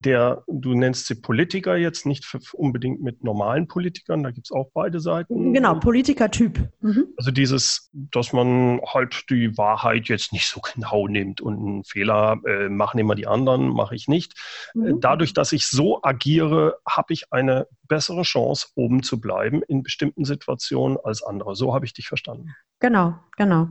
der, 0.05 0.45
du 0.47 0.75
nennst 0.75 1.07
sie 1.07 1.14
Politiker 1.14 1.77
jetzt, 1.77 2.07
nicht 2.07 2.25
für, 2.25 2.38
unbedingt 2.53 3.03
mit 3.03 3.25
normalen 3.25 3.69
Politikern, 3.69 4.23
da 4.23 4.31
gibt 4.31 4.47
es 4.47 4.53
auch 4.53 4.71
beide 4.73 5.01
Seiten. 5.01 5.53
Genau, 5.53 5.79
Politikertyp. 5.79 6.69
Mhm. 6.81 7.07
Also 7.17 7.31
dieses, 7.31 7.90
dass 7.93 8.33
man 8.33 8.81
halt 8.87 9.25
die 9.31 9.57
Wahrheit 9.57 10.09
jetzt 10.09 10.33
nicht 10.33 10.47
so 10.47 10.61
genau 10.61 11.09
nimmt 11.09 11.40
und 11.40 11.59
einen 11.59 11.85
Fehler 11.85 12.40
äh, 12.47 12.69
machen 12.69 12.99
immer 12.99 13.14
die 13.14 13.27
anderen, 13.27 13.69
mache 13.69 13.95
ich 13.95 14.09
nicht. 14.09 14.35
Mhm. 14.75 15.01
Dadurch, 15.01 15.33
dass 15.33 15.53
ich 15.53 15.69
so 15.69 16.03
agiere, 16.03 16.77
habe 16.88 17.12
ich 17.12 17.33
eine 17.33 17.67
bessere 17.88 18.23
Chance, 18.23 18.69
oben 18.75 19.03
zu 19.03 19.21
bleiben 19.21 19.62
in 19.62 19.83
bestimmten 19.83 20.25
Situationen 20.25 20.99
als 21.03 21.23
andere. 21.23 21.55
So 21.55 21.75
habe 21.75 21.85
ich 21.85 21.93
dich 21.93 22.09
verstanden. 22.09 22.55
Genau, 22.81 23.14
genau. 23.37 23.69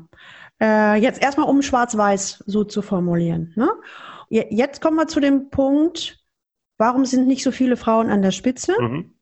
Äh, 0.62 0.96
jetzt 1.02 1.22
erstmal, 1.22 1.48
um 1.48 1.62
schwarz-weiß 1.62 2.44
so 2.46 2.64
zu 2.64 2.82
formulieren. 2.82 3.54
Ne? 3.56 3.70
Jetzt 4.30 4.82
kommen 4.82 4.98
wir 4.98 5.08
zu 5.08 5.20
dem 5.20 5.50
Punkt, 5.50 6.23
Warum 6.78 7.06
sind 7.06 7.28
nicht 7.28 7.44
so 7.44 7.52
viele 7.52 7.78
Frauen 7.78 8.10
an 8.10 8.22
der 8.22 8.32
Spitze? 8.32 8.74
Mhm. 8.80 9.14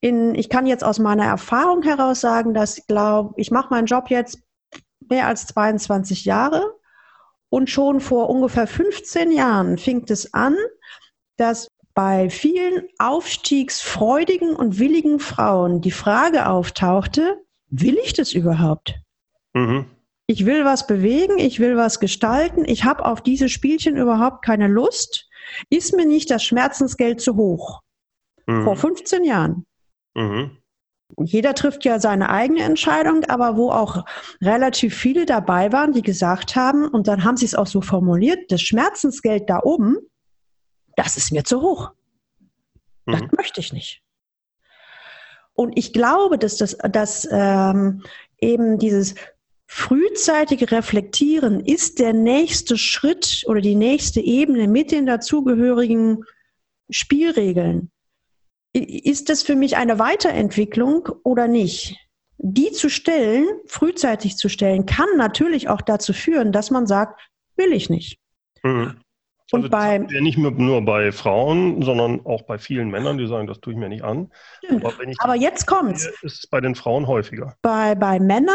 In, 0.00 0.34
ich 0.34 0.48
kann 0.48 0.66
jetzt 0.66 0.84
aus 0.84 0.98
meiner 0.98 1.24
Erfahrung 1.24 1.82
heraus 1.82 2.20
sagen, 2.20 2.54
dass 2.54 2.78
ich 2.78 2.86
glaube, 2.86 3.34
ich 3.36 3.50
mache 3.50 3.70
meinen 3.70 3.86
Job 3.86 4.10
jetzt 4.10 4.40
mehr 5.08 5.26
als 5.26 5.46
22 5.46 6.24
Jahre 6.24 6.74
und 7.48 7.70
schon 7.70 8.00
vor 8.00 8.30
ungefähr 8.30 8.66
15 8.66 9.32
Jahren 9.32 9.78
fing 9.78 10.04
es 10.08 10.34
an, 10.34 10.56
dass 11.36 11.68
bei 11.94 12.30
vielen 12.30 12.84
aufstiegsfreudigen 12.98 14.54
und 14.54 14.78
willigen 14.78 15.18
Frauen 15.18 15.80
die 15.80 15.90
Frage 15.90 16.48
auftauchte, 16.48 17.42
will 17.70 17.98
ich 18.04 18.12
das 18.12 18.32
überhaupt? 18.32 19.00
Mhm. 19.52 19.86
Ich 20.26 20.46
will 20.46 20.64
was 20.64 20.86
bewegen, 20.86 21.38
ich 21.38 21.58
will 21.58 21.76
was 21.76 22.00
gestalten, 22.00 22.64
ich 22.66 22.84
habe 22.84 23.04
auf 23.04 23.22
diese 23.22 23.48
Spielchen 23.48 23.96
überhaupt 23.96 24.44
keine 24.44 24.68
Lust 24.68 25.27
ist 25.70 25.94
mir 25.94 26.06
nicht 26.06 26.30
das 26.30 26.44
Schmerzensgeld 26.44 27.20
zu 27.20 27.36
hoch? 27.36 27.80
Mhm. 28.46 28.64
Vor 28.64 28.76
15 28.76 29.24
Jahren. 29.24 29.66
Mhm. 30.14 30.58
Jeder 31.24 31.54
trifft 31.54 31.84
ja 31.84 31.98
seine 31.98 32.28
eigene 32.28 32.62
Entscheidung, 32.62 33.24
aber 33.24 33.56
wo 33.56 33.70
auch 33.70 34.04
relativ 34.42 34.94
viele 34.94 35.24
dabei 35.24 35.72
waren, 35.72 35.92
die 35.92 36.02
gesagt 36.02 36.54
haben, 36.54 36.86
und 36.86 37.08
dann 37.08 37.24
haben 37.24 37.36
sie 37.36 37.46
es 37.46 37.54
auch 37.54 37.66
so 37.66 37.80
formuliert, 37.80 38.52
das 38.52 38.60
Schmerzensgeld 38.60 39.48
da 39.48 39.60
oben, 39.62 39.96
das 40.96 41.16
ist 41.16 41.32
mir 41.32 41.44
zu 41.44 41.62
hoch. 41.62 41.92
Mhm. 43.06 43.12
Das 43.12 43.22
möchte 43.36 43.60
ich 43.60 43.72
nicht. 43.72 44.02
Und 45.54 45.76
ich 45.76 45.92
glaube, 45.92 46.38
dass 46.38 46.56
das, 46.56 46.76
dass 46.76 47.26
ähm, 47.30 48.02
eben 48.40 48.78
dieses 48.78 49.14
frühzeitige 49.68 50.72
Reflektieren 50.72 51.60
ist 51.60 51.98
der 51.98 52.14
nächste 52.14 52.78
Schritt 52.78 53.44
oder 53.46 53.60
die 53.60 53.74
nächste 53.74 54.20
Ebene 54.20 54.66
mit 54.66 54.90
den 54.90 55.04
dazugehörigen 55.04 56.24
Spielregeln. 56.90 57.90
Ist 58.72 59.28
das 59.28 59.42
für 59.42 59.56
mich 59.56 59.76
eine 59.76 59.98
Weiterentwicklung 59.98 61.08
oder 61.22 61.48
nicht? 61.48 61.96
Die 62.38 62.72
zu 62.72 62.88
stellen, 62.88 63.46
frühzeitig 63.66 64.36
zu 64.36 64.48
stellen, 64.48 64.86
kann 64.86 65.08
natürlich 65.16 65.68
auch 65.68 65.82
dazu 65.82 66.12
führen, 66.12 66.50
dass 66.50 66.70
man 66.70 66.86
sagt, 66.86 67.20
will 67.56 67.72
ich 67.72 67.90
nicht. 67.90 68.18
Mhm. 68.62 69.00
Und 69.50 69.60
also 69.60 69.70
bei, 69.70 70.06
ja 70.10 70.20
nicht 70.20 70.38
nur, 70.38 70.82
bei 70.82 71.10
Frauen, 71.12 71.82
sondern 71.82 72.24
auch 72.24 72.42
bei 72.42 72.58
vielen 72.58 72.90
Männern, 72.90 73.18
die 73.18 73.26
sagen, 73.26 73.46
das 73.46 73.60
tue 73.60 73.72
ich 73.72 73.78
mir 73.78 73.88
nicht 73.88 74.04
an. 74.04 74.30
Aber, 74.70 74.92
Aber 75.18 75.34
jetzt 75.34 75.66
kommt 75.66 75.96
es. 75.96 76.06
Ist 76.22 76.44
es 76.44 76.46
bei 76.46 76.60
den 76.60 76.74
Frauen 76.74 77.06
häufiger. 77.06 77.56
Bei, 77.62 77.94
bei 77.94 78.20
Männern 78.20 78.54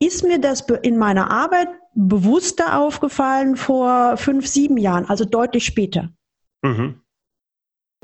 ist 0.00 0.22
mir 0.22 0.40
das 0.40 0.60
in 0.82 0.96
meiner 0.96 1.30
Arbeit 1.30 1.68
bewusster 1.94 2.78
aufgefallen 2.78 3.56
vor 3.56 4.16
fünf, 4.16 4.46
sieben 4.46 4.76
Jahren, 4.76 5.06
also 5.06 5.24
deutlich 5.24 5.64
später. 5.64 6.10
Mhm. 6.62 7.02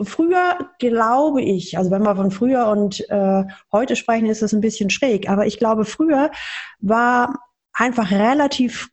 Früher 0.02 0.70
glaube 0.80 1.42
ich, 1.42 1.78
also 1.78 1.92
wenn 1.92 2.02
wir 2.02 2.16
von 2.16 2.32
früher 2.32 2.66
und 2.66 3.08
äh, 3.10 3.44
heute 3.70 3.94
sprechen, 3.94 4.26
ist 4.26 4.42
das 4.42 4.52
ein 4.52 4.60
bisschen 4.60 4.90
schräg, 4.90 5.28
aber 5.28 5.46
ich 5.46 5.58
glaube, 5.58 5.84
früher 5.84 6.32
war 6.80 7.38
einfach 7.72 8.10
relativ 8.10 8.90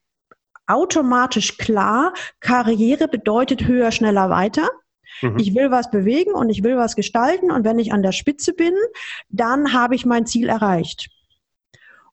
automatisch 0.67 1.57
klar, 1.57 2.13
Karriere 2.39 3.07
bedeutet 3.07 3.67
höher, 3.67 3.91
schneller, 3.91 4.29
weiter. 4.29 4.69
Mhm. 5.23 5.39
Ich 5.39 5.55
will 5.55 5.71
was 5.71 5.89
bewegen 5.89 6.33
und 6.33 6.51
ich 6.51 6.63
will 6.63 6.77
was 6.77 6.95
gestalten 6.95 7.51
und 7.51 7.65
wenn 7.65 7.79
ich 7.79 7.93
an 7.93 8.03
der 8.03 8.11
Spitze 8.11 8.53
bin, 8.53 8.73
dann 9.29 9.73
habe 9.73 9.95
ich 9.95 10.05
mein 10.05 10.27
Ziel 10.27 10.49
erreicht 10.49 11.10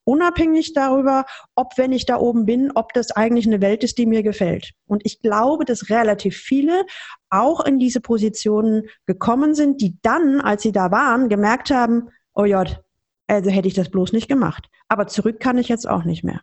unabhängig 0.08 0.72
darüber, 0.72 1.26
ob, 1.54 1.76
wenn 1.76 1.92
ich 1.92 2.06
da 2.06 2.16
oben 2.16 2.46
bin, 2.46 2.72
ob 2.74 2.94
das 2.94 3.10
eigentlich 3.10 3.46
eine 3.46 3.60
Welt 3.60 3.84
ist, 3.84 3.98
die 3.98 4.06
mir 4.06 4.22
gefällt. 4.22 4.72
Und 4.86 5.02
ich 5.04 5.20
glaube, 5.20 5.66
dass 5.66 5.90
relativ 5.90 6.34
viele 6.34 6.86
auch 7.28 7.62
in 7.62 7.78
diese 7.78 8.00
Positionen 8.00 8.84
gekommen 9.04 9.54
sind, 9.54 9.82
die 9.82 9.98
dann, 10.00 10.40
als 10.40 10.62
sie 10.62 10.72
da 10.72 10.90
waren, 10.90 11.28
gemerkt 11.28 11.70
haben, 11.70 12.08
oh 12.34 12.44
Gott, 12.44 12.80
also 13.26 13.50
hätte 13.50 13.68
ich 13.68 13.74
das 13.74 13.90
bloß 13.90 14.14
nicht 14.14 14.28
gemacht. 14.28 14.70
Aber 14.88 15.08
zurück 15.08 15.40
kann 15.40 15.58
ich 15.58 15.68
jetzt 15.68 15.86
auch 15.86 16.04
nicht 16.04 16.24
mehr. 16.24 16.40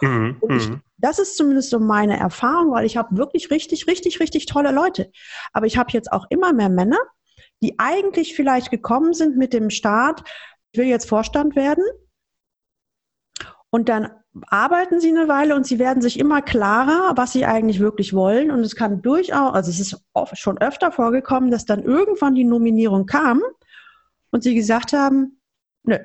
Mhm. 0.00 0.36
Und 0.38 0.56
ich, 0.56 0.68
mhm. 0.68 0.80
das 0.98 1.18
ist 1.18 1.36
zumindest 1.36 1.70
so 1.70 1.80
meine 1.80 2.16
Erfahrung, 2.16 2.70
weil 2.70 2.86
ich 2.86 2.96
habe 2.96 3.16
wirklich 3.16 3.50
richtig, 3.50 3.88
richtig, 3.88 4.20
richtig 4.20 4.46
tolle 4.46 4.70
Leute. 4.70 5.10
Aber 5.52 5.66
ich 5.66 5.76
habe 5.76 5.90
jetzt 5.90 6.12
auch 6.12 6.26
immer 6.30 6.52
mehr 6.52 6.68
Männer, 6.68 6.98
die 7.62 7.80
eigentlich 7.80 8.36
vielleicht 8.36 8.70
gekommen 8.70 9.12
sind 9.12 9.36
mit 9.36 9.52
dem 9.52 9.70
Start, 9.70 10.22
ich 10.70 10.78
will 10.78 10.86
jetzt 10.86 11.08
Vorstand 11.08 11.56
werden 11.56 11.82
und 13.74 13.88
dann 13.88 14.10
arbeiten 14.48 15.00
sie 15.00 15.08
eine 15.08 15.28
Weile 15.28 15.56
und 15.56 15.66
sie 15.66 15.78
werden 15.78 16.02
sich 16.02 16.18
immer 16.18 16.42
klarer, 16.42 17.14
was 17.16 17.32
sie 17.32 17.46
eigentlich 17.46 17.80
wirklich 17.80 18.12
wollen. 18.12 18.50
Und 18.50 18.60
es 18.60 18.76
kann 18.76 19.00
durchaus, 19.00 19.54
also 19.54 19.70
es 19.70 19.80
ist 19.80 20.04
oft, 20.12 20.36
schon 20.36 20.58
öfter 20.58 20.92
vorgekommen, 20.92 21.50
dass 21.50 21.64
dann 21.64 21.82
irgendwann 21.82 22.34
die 22.34 22.44
Nominierung 22.44 23.06
kam 23.06 23.42
und 24.30 24.42
sie 24.42 24.54
gesagt 24.54 24.92
haben, 24.92 25.40
nö. 25.84 25.96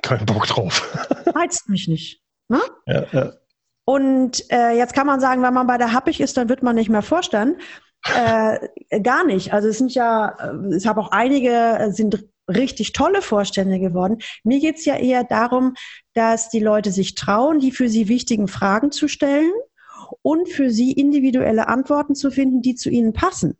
Kein 0.00 0.24
Bock 0.24 0.46
drauf. 0.46 0.88
Reizt 1.34 1.68
mich 1.68 1.88
nicht. 1.88 2.22
Ne? 2.48 2.60
Ja, 2.86 3.04
ja. 3.12 3.32
Und 3.84 4.50
äh, 4.50 4.72
jetzt 4.72 4.94
kann 4.94 5.06
man 5.06 5.20
sagen, 5.20 5.42
wenn 5.42 5.52
man 5.52 5.66
bei 5.66 5.76
der 5.76 5.92
Happig 5.92 6.20
ist, 6.20 6.38
dann 6.38 6.48
wird 6.48 6.62
man 6.62 6.74
nicht 6.74 6.88
mehr 6.88 7.02
Vorstand. 7.02 7.58
Äh, 8.04 9.00
gar 9.00 9.24
nicht. 9.24 9.52
Also 9.52 9.68
es 9.68 9.78
sind 9.78 9.94
ja, 9.94 10.36
äh, 10.40 10.74
es 10.74 10.86
habe 10.86 11.00
auch 11.00 11.10
einige, 11.12 11.50
äh, 11.50 11.90
sind 11.92 12.26
richtig 12.48 12.92
tolle 12.92 13.22
Vorstände 13.22 13.78
geworden. 13.78 14.18
Mir 14.42 14.60
geht 14.60 14.78
es 14.78 14.84
ja 14.84 14.96
eher 14.96 15.24
darum, 15.24 15.74
dass 16.14 16.48
die 16.48 16.60
Leute 16.60 16.90
sich 16.90 17.14
trauen, 17.14 17.60
die 17.60 17.70
für 17.70 17.88
sie 17.88 18.08
wichtigen 18.08 18.48
Fragen 18.48 18.90
zu 18.90 19.08
stellen 19.08 19.52
und 20.22 20.48
für 20.48 20.70
sie 20.70 20.92
individuelle 20.92 21.68
Antworten 21.68 22.14
zu 22.14 22.30
finden, 22.30 22.60
die 22.60 22.74
zu 22.74 22.90
ihnen 22.90 23.12
passen. 23.12 23.56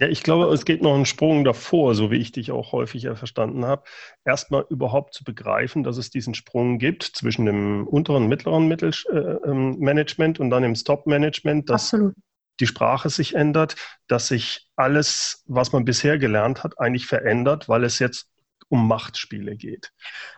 Ja, 0.00 0.08
ich 0.08 0.24
glaube, 0.24 0.52
es 0.52 0.64
geht 0.64 0.82
noch 0.82 0.94
einen 0.94 1.06
Sprung 1.06 1.44
davor, 1.44 1.94
so 1.94 2.10
wie 2.10 2.16
ich 2.16 2.32
dich 2.32 2.50
auch 2.50 2.72
häufig 2.72 3.06
verstanden 3.14 3.64
habe. 3.64 3.84
Erstmal 4.24 4.66
überhaupt 4.68 5.14
zu 5.14 5.22
begreifen, 5.22 5.84
dass 5.84 5.98
es 5.98 6.10
diesen 6.10 6.34
Sprung 6.34 6.78
gibt 6.78 7.04
zwischen 7.04 7.46
dem 7.46 7.86
unteren, 7.86 8.26
mittleren 8.26 8.66
Mittel, 8.66 8.92
äh, 9.12 9.16
ähm, 9.16 9.78
Management 9.78 10.40
und 10.40 10.50
dann 10.50 10.64
dem 10.64 10.74
Stop-Management, 10.74 11.70
dass 11.70 11.94
Absolut. 11.94 12.14
Die 12.60 12.66
Sprache 12.66 13.10
sich 13.10 13.34
ändert, 13.34 13.76
dass 14.06 14.28
sich 14.28 14.68
alles, 14.76 15.42
was 15.46 15.72
man 15.72 15.84
bisher 15.84 16.18
gelernt 16.18 16.62
hat, 16.64 16.78
eigentlich 16.78 17.06
verändert, 17.06 17.68
weil 17.68 17.84
es 17.84 17.98
jetzt 17.98 18.28
um 18.68 18.88
Machtspiele 18.88 19.56
geht. 19.56 19.92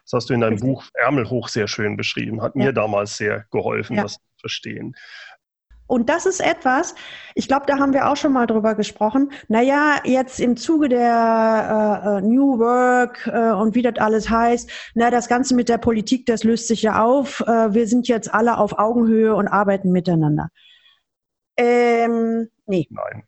Das 0.04 0.12
hast 0.14 0.30
du 0.30 0.34
in 0.34 0.40
deinem 0.40 0.58
Buch 0.58 0.84
Ärmel 0.94 1.28
hoch 1.30 1.48
sehr 1.48 1.68
schön 1.68 1.96
beschrieben, 1.96 2.42
hat 2.42 2.54
ja. 2.54 2.64
mir 2.64 2.72
damals 2.72 3.16
sehr 3.16 3.46
geholfen, 3.50 3.96
ja. 3.96 4.02
das 4.02 4.14
zu 4.14 4.20
verstehen. 4.40 4.94
Und 5.88 6.08
das 6.08 6.26
ist 6.26 6.40
etwas, 6.40 6.96
ich 7.34 7.46
glaube, 7.46 7.66
da 7.66 7.78
haben 7.78 7.92
wir 7.92 8.10
auch 8.10 8.16
schon 8.16 8.32
mal 8.32 8.46
drüber 8.46 8.74
gesprochen. 8.74 9.30
Naja, 9.46 10.00
jetzt 10.04 10.40
im 10.40 10.56
Zuge 10.56 10.88
der 10.88 12.02
äh, 12.04 12.18
äh, 12.18 12.20
New 12.22 12.58
Work 12.58 13.30
äh, 13.32 13.52
und 13.52 13.76
wie 13.76 13.82
das 13.82 13.96
alles 13.98 14.28
heißt, 14.28 14.68
na, 14.94 15.10
das 15.10 15.28
Ganze 15.28 15.54
mit 15.54 15.68
der 15.68 15.78
Politik, 15.78 16.26
das 16.26 16.42
löst 16.42 16.66
sich 16.66 16.82
ja 16.82 17.04
auf. 17.04 17.40
Äh, 17.46 17.72
wir 17.72 17.86
sind 17.86 18.08
jetzt 18.08 18.34
alle 18.34 18.58
auf 18.58 18.78
Augenhöhe 18.78 19.36
und 19.36 19.46
arbeiten 19.46 19.92
miteinander. 19.92 20.50
Ähm, 21.56 22.48
nee. 22.66 22.86
Nein. 22.90 23.24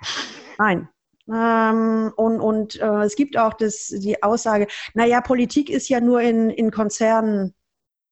Nein. 0.58 0.88
Ähm, 1.30 2.12
und 2.16 2.40
und 2.40 2.80
äh, 2.80 3.02
es 3.02 3.14
gibt 3.16 3.36
auch 3.36 3.54
das, 3.54 3.88
die 3.88 4.22
Aussage, 4.22 4.66
naja, 4.94 5.20
Politik 5.20 5.68
ist 5.68 5.88
ja 5.88 6.00
nur 6.00 6.20
in, 6.20 6.50
in 6.50 6.70
Konzernen. 6.70 7.54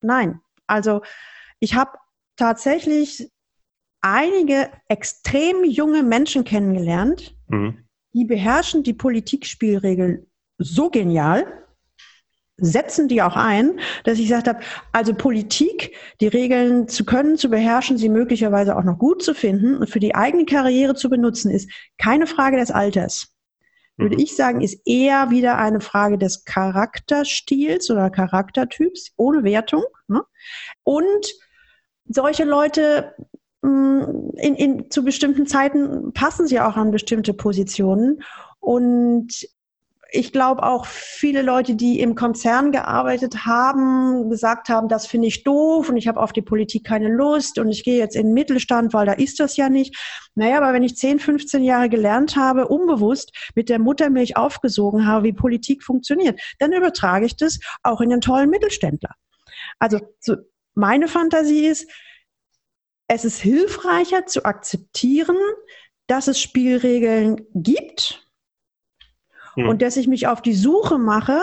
Nein. 0.00 0.40
Also 0.66 1.02
ich 1.61 1.74
habe 1.74 1.92
tatsächlich 2.37 3.31
einige 4.02 4.70
extrem 4.88 5.64
junge 5.64 6.02
Menschen 6.02 6.44
kennengelernt, 6.44 7.35
mhm. 7.48 7.87
die 8.12 8.24
beherrschen 8.24 8.83
die 8.83 8.92
Politikspielregeln 8.92 10.26
so 10.59 10.90
genial, 10.90 11.65
setzen 12.59 13.09
die 13.09 13.23
auch 13.23 13.37
ein, 13.37 13.81
dass 14.05 14.19
ich 14.19 14.27
gesagt 14.27 14.49
habe, 14.49 14.61
also 14.92 15.14
Politik, 15.14 15.95
die 16.21 16.29
Regeln 16.29 16.88
zu 16.88 17.05
können, 17.05 17.37
zu 17.37 17.51
beherrschen, 17.51 17.99
sie 17.99 18.09
möglicherweise 18.09 18.77
auch 18.77 18.85
noch 18.85 18.99
gut 18.99 19.23
zu 19.23 19.35
finden 19.35 19.77
und 19.77 19.90
für 19.90 20.01
die 20.01 20.14
eigene 20.14 20.47
Karriere 20.47 20.95
zu 20.95 21.11
benutzen, 21.11 21.51
ist 21.51 21.71
keine 21.99 22.27
Frage 22.27 22.57
des 22.57 22.71
Alters. 22.71 23.33
Würde 23.99 24.16
mhm. 24.16 24.23
ich 24.23 24.37
sagen, 24.37 24.61
ist 24.61 24.81
eher 24.87 25.31
wieder 25.31 25.59
eine 25.59 25.81
Frage 25.81 26.19
des 26.19 26.45
Charakterstils 26.45 27.90
oder 27.90 28.11
Charaktertyps, 28.11 29.12
ohne 29.16 29.45
Wertung. 29.45 29.85
Ne? 30.09 30.23
Und 30.83 31.27
solche 32.09 32.45
Leute 32.45 33.14
Mm, 33.66 34.31
in, 34.37 34.55
in, 34.55 34.90
zu 34.90 35.03
bestimmten 35.03 35.47
Zeiten 35.47 36.12
passen 36.12 36.47
sie 36.47 36.61
auch 36.61 36.77
an 36.77 36.92
bestimmte 36.92 37.35
Positionen. 37.35 38.23
Und 38.61 39.49
ich 40.11 40.33
glaube 40.33 40.62
auch 40.62 40.87
viele 40.87 41.42
Leute, 41.42 41.75
die 41.75 42.01
im 42.01 42.14
Konzern 42.14 42.71
gearbeitet 42.71 43.45
haben, 43.45 44.31
gesagt 44.31 44.69
haben, 44.69 44.88
das 44.88 45.07
finde 45.07 45.29
ich 45.29 45.42
doof 45.42 45.88
und 45.88 45.97
ich 45.97 46.07
habe 46.07 46.21
auf 46.21 46.33
die 46.33 46.42
Politik 46.42 46.85
keine 46.85 47.09
Lust 47.09 47.59
und 47.59 47.71
ich 47.71 47.83
gehe 47.83 47.99
jetzt 47.99 48.14
in 48.14 48.27
den 48.27 48.35
Mittelstand, 48.35 48.95
weil 48.95 49.07
da 49.07 49.12
ist 49.12 49.40
das 49.40 49.57
ja 49.57 49.69
nicht. 49.69 49.97
Naja, 50.35 50.59
aber 50.59 50.73
wenn 50.73 50.85
ich 50.85 50.97
10, 50.97 51.19
15 51.19 51.64
Jahre 51.64 51.88
gelernt 51.88 52.37
habe, 52.37 52.69
unbewusst 52.69 53.33
mit 53.55 53.69
der 53.69 53.79
Muttermilch 53.79 54.37
aufgesogen 54.37 55.07
habe, 55.07 55.25
wie 55.25 55.33
Politik 55.33 55.83
funktioniert, 55.83 56.40
dann 56.59 56.73
übertrage 56.73 57.27
ich 57.27 57.37
das 57.37 57.59
auch 57.83 58.01
in 58.01 58.11
den 58.11 58.21
tollen 58.21 58.51
Mittelständler. 58.51 59.14
Also 59.79 60.01
so 60.21 60.37
meine 60.75 61.09
Fantasie 61.09 61.66
ist, 61.66 61.90
es 63.09 63.25
ist 63.25 63.40
hilfreicher 63.40 64.27
zu 64.27 64.45
akzeptieren, 64.45 65.37
dass 66.07 66.29
es 66.29 66.40
Spielregeln 66.40 67.47
gibt 67.55 68.26
hm. 69.57 69.69
und 69.69 69.83
dass 69.83 69.97
ich 69.97 70.07
mich 70.07 70.27
auf 70.27 70.42
die 70.42 70.55
Suche 70.55 70.99
mache, 70.99 71.38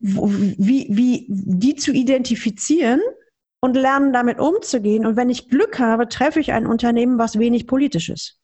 wie, 0.00 0.86
wie 0.90 1.26
die 1.28 1.74
zu 1.74 1.92
identifizieren 1.92 3.00
und 3.60 3.74
lernen, 3.74 4.12
damit 4.12 4.38
umzugehen. 4.38 5.04
Und 5.04 5.16
wenn 5.16 5.30
ich 5.30 5.48
Glück 5.48 5.78
habe, 5.78 6.08
treffe 6.08 6.38
ich 6.40 6.52
ein 6.52 6.66
Unternehmen, 6.66 7.18
was 7.18 7.38
wenig 7.38 7.66
politisch 7.66 8.08
ist. 8.08 8.40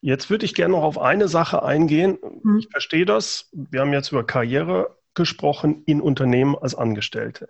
Jetzt 0.00 0.30
würde 0.30 0.44
ich 0.44 0.54
gerne 0.54 0.72
noch 0.72 0.82
auf 0.82 0.98
eine 0.98 1.28
Sache 1.28 1.62
eingehen. 1.62 2.18
Hm. 2.22 2.58
Ich 2.58 2.68
verstehe 2.70 3.06
das. 3.06 3.48
Wir 3.52 3.80
haben 3.80 3.92
jetzt 3.92 4.12
über 4.12 4.26
Karriere 4.26 4.96
gesprochen 5.14 5.82
in 5.86 6.00
Unternehmen 6.00 6.56
als 6.56 6.74
Angestellte. 6.74 7.48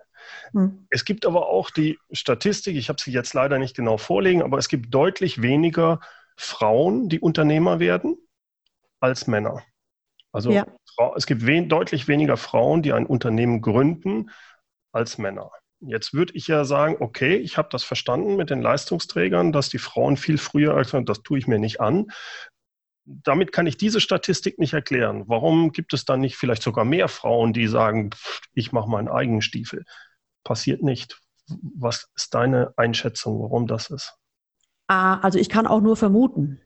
Hm. 0.53 0.87
Es 0.89 1.05
gibt 1.05 1.25
aber 1.25 1.47
auch 1.47 1.69
die 1.69 1.99
Statistik, 2.11 2.75
ich 2.75 2.89
habe 2.89 3.01
sie 3.01 3.11
jetzt 3.11 3.33
leider 3.33 3.59
nicht 3.59 3.75
genau 3.75 3.97
vorlegen, 3.97 4.41
aber 4.41 4.57
es 4.57 4.67
gibt 4.67 4.93
deutlich 4.93 5.41
weniger 5.41 5.99
Frauen, 6.37 7.07
die 7.07 7.19
Unternehmer 7.19 7.79
werden, 7.79 8.17
als 8.99 9.27
Männer. 9.27 9.63
Also 10.31 10.51
ja. 10.51 10.65
es 11.15 11.25
gibt 11.25 11.45
we 11.45 11.65
deutlich 11.65 12.07
weniger 12.07 12.37
Frauen, 12.37 12.81
die 12.81 12.93
ein 12.93 13.05
Unternehmen 13.05 13.61
gründen, 13.61 14.29
als 14.93 15.17
Männer. 15.17 15.51
Jetzt 15.79 16.13
würde 16.13 16.33
ich 16.35 16.47
ja 16.47 16.63
sagen, 16.63 16.97
okay, 16.99 17.35
ich 17.37 17.57
habe 17.57 17.69
das 17.71 17.83
verstanden 17.83 18.35
mit 18.35 18.49
den 18.49 18.61
Leistungsträgern, 18.61 19.51
dass 19.51 19.69
die 19.69 19.79
Frauen 19.79 20.15
viel 20.15 20.37
früher, 20.37 20.75
also 20.75 20.99
das 21.01 21.23
tue 21.23 21.39
ich 21.39 21.47
mir 21.47 21.59
nicht 21.59 21.81
an. 21.81 22.07
Damit 23.03 23.51
kann 23.51 23.65
ich 23.65 23.77
diese 23.77 23.99
Statistik 23.99 24.59
nicht 24.59 24.73
erklären. 24.73 25.23
Warum 25.27 25.71
gibt 25.71 25.93
es 25.93 26.05
dann 26.05 26.19
nicht 26.19 26.37
vielleicht 26.37 26.61
sogar 26.61 26.85
mehr 26.85 27.07
Frauen, 27.07 27.51
die 27.51 27.67
sagen, 27.67 28.11
ich 28.53 28.71
mache 28.71 28.89
meinen 28.89 29.07
eigenen 29.07 29.41
Stiefel? 29.41 29.85
passiert 30.43 30.83
nicht. 30.83 31.21
Was 31.47 32.09
ist 32.15 32.33
deine 32.33 32.73
Einschätzung, 32.77 33.41
warum 33.41 33.67
das 33.67 33.89
ist? 33.89 34.15
Ah, 34.87 35.19
also 35.19 35.39
ich 35.39 35.49
kann 35.49 35.67
auch 35.67 35.81
nur 35.81 35.97
vermuten. 35.97 36.61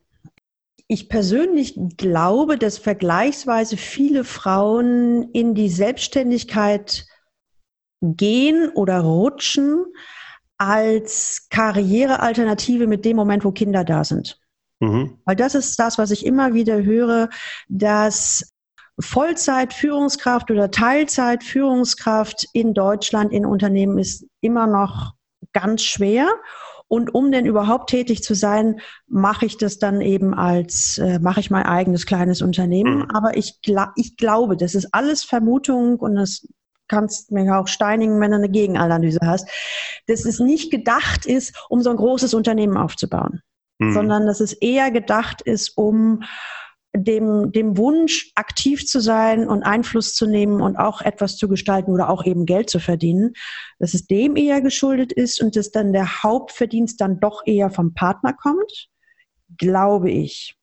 Ich 0.87 1.09
persönlich 1.09 1.79
glaube, 1.97 2.57
dass 2.57 2.77
vergleichsweise 2.77 3.75
viele 3.75 4.23
Frauen 4.23 5.31
in 5.31 5.55
die 5.55 5.69
Selbstständigkeit 5.69 7.05
gehen 8.01 8.69
oder 8.75 8.99
rutschen 8.99 9.85
als 10.57 11.47
Karrierealternative 11.49 12.87
mit 12.87 13.03
dem 13.03 13.17
Moment, 13.17 13.43
wo 13.43 13.51
Kinder 13.51 13.83
da 13.83 14.03
sind. 14.03 14.39
Mhm. 14.79 15.19
Weil 15.25 15.35
das 15.35 15.55
ist 15.55 15.77
das, 15.79 15.97
was 15.97 16.11
ich 16.11 16.25
immer 16.25 16.53
wieder 16.53 16.83
höre, 16.83 17.29
dass 17.67 18.53
Vollzeit-Führungskraft 18.99 20.51
oder 20.51 20.71
Teilzeit-Führungskraft 20.71 22.47
in 22.53 22.73
Deutschland 22.73 23.33
in 23.33 23.45
Unternehmen 23.45 23.97
ist 23.97 24.25
immer 24.41 24.67
noch 24.67 25.13
ganz 25.51 25.83
schwer. 25.83 26.27
Und 26.87 27.15
um 27.15 27.31
denn 27.31 27.45
überhaupt 27.45 27.89
tätig 27.89 28.23
zu 28.23 28.35
sein, 28.35 28.79
mache 29.07 29.45
ich 29.45 29.57
das 29.57 29.79
dann 29.79 30.01
eben 30.01 30.33
als, 30.33 30.99
äh, 30.99 31.19
mache 31.19 31.39
ich 31.39 31.49
mein 31.49 31.65
eigenes 31.65 32.05
kleines 32.05 32.41
Unternehmen. 32.41 32.99
Mhm. 32.99 33.11
Aber 33.11 33.37
ich, 33.37 33.61
gla 33.61 33.91
ich 33.95 34.17
glaube, 34.17 34.55
das 34.55 34.75
ist 34.75 34.93
alles 34.93 35.23
Vermutung 35.23 35.97
und 35.97 36.15
das 36.15 36.47
kannst 36.87 37.31
mir 37.31 37.57
auch 37.57 37.67
steinigen, 37.67 38.19
wenn 38.19 38.31
du 38.31 38.37
eine 38.37 38.49
Gegenanalyse 38.49 39.19
hast, 39.23 39.49
dass 40.07 40.25
es 40.25 40.39
nicht 40.39 40.71
gedacht 40.71 41.25
ist, 41.25 41.65
um 41.69 41.81
so 41.81 41.89
ein 41.89 41.97
großes 41.97 42.33
Unternehmen 42.35 42.77
aufzubauen, 42.77 43.41
mhm. 43.79 43.93
sondern 43.93 44.27
dass 44.27 44.39
es 44.39 44.53
eher 44.53 44.91
gedacht 44.91 45.41
ist, 45.41 45.77
um 45.77 46.21
dem, 46.97 47.51
dem 47.51 47.77
Wunsch, 47.77 48.31
aktiv 48.36 48.86
zu 48.86 48.99
sein 48.99 49.47
und 49.47 49.63
Einfluss 49.63 50.13
zu 50.13 50.25
nehmen 50.25 50.62
und 50.62 50.77
auch 50.77 51.01
etwas 51.01 51.38
zu 51.38 51.47
gestalten 51.47 51.91
oder 51.91 52.10
auch 52.10 52.25
eben 52.25 52.45
Geld 52.45 52.69
zu 52.69 52.79
verdienen, 52.79 53.34
dass 53.79 53.93
es 53.93 54.08
dem 54.08 54.36
eher 54.36 54.62
geschuldet 54.62 55.12
ist 55.12 55.41
und 55.41 55.55
dass 55.55 55.71
dann 55.71 55.93
der 55.93 56.23
Hauptverdienst 56.23 56.99
dann 56.99 57.19
doch 57.19 57.43
eher 57.45 57.69
vom 57.69 57.93
Partner 57.93 58.34
kommt, 58.34 58.89
glaube 59.58 60.12
ich. 60.12 60.58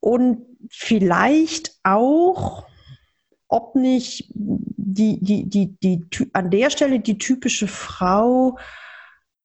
Und 0.00 0.46
vielleicht 0.70 1.76
auch, 1.84 2.66
ob 3.48 3.74
nicht 3.74 4.30
die, 4.34 5.20
die, 5.20 5.48
die, 5.48 5.76
die, 5.78 6.06
an 6.32 6.50
der 6.50 6.70
Stelle 6.70 7.00
die 7.00 7.18
typische 7.18 7.68
Frau 7.68 8.58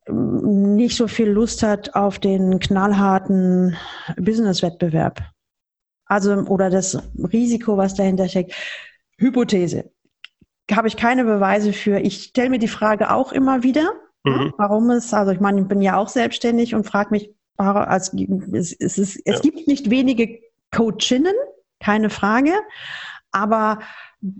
ähm, 0.07 0.75
nicht 0.75 0.95
so 0.95 1.07
viel 1.07 1.29
Lust 1.29 1.63
hat 1.63 1.95
auf 1.95 2.19
den 2.19 2.59
knallharten 2.59 3.75
Businesswettbewerb. 4.17 5.21
Also, 6.07 6.33
oder 6.33 6.69
das 6.69 6.97
Risiko, 7.17 7.77
was 7.77 7.95
dahinter 7.95 8.27
steckt. 8.29 8.53
Hypothese. 9.17 9.91
Habe 10.71 10.87
ich 10.87 10.97
keine 10.97 11.23
Beweise 11.23 11.73
für. 11.73 11.99
Ich 11.99 12.23
stelle 12.23 12.49
mir 12.49 12.59
die 12.59 12.67
Frage 12.67 13.11
auch 13.11 13.31
immer 13.31 13.63
wieder, 13.63 13.93
ne, 14.23 14.31
mhm. 14.31 14.53
warum 14.57 14.89
es, 14.91 15.13
also 15.13 15.31
ich 15.31 15.39
meine, 15.39 15.61
ich 15.61 15.67
bin 15.67 15.81
ja 15.81 15.97
auch 15.97 16.09
selbstständig 16.09 16.75
und 16.75 16.85
frage 16.85 17.11
mich, 17.11 17.31
also 17.57 18.17
es, 18.53 18.73
es, 18.73 18.97
ist, 18.97 19.21
es 19.25 19.35
ja. 19.35 19.39
gibt 19.39 19.67
nicht 19.67 19.89
wenige 19.89 20.39
Coachinnen, 20.71 21.33
keine 21.79 22.09
Frage, 22.09 22.51
aber 23.31 23.79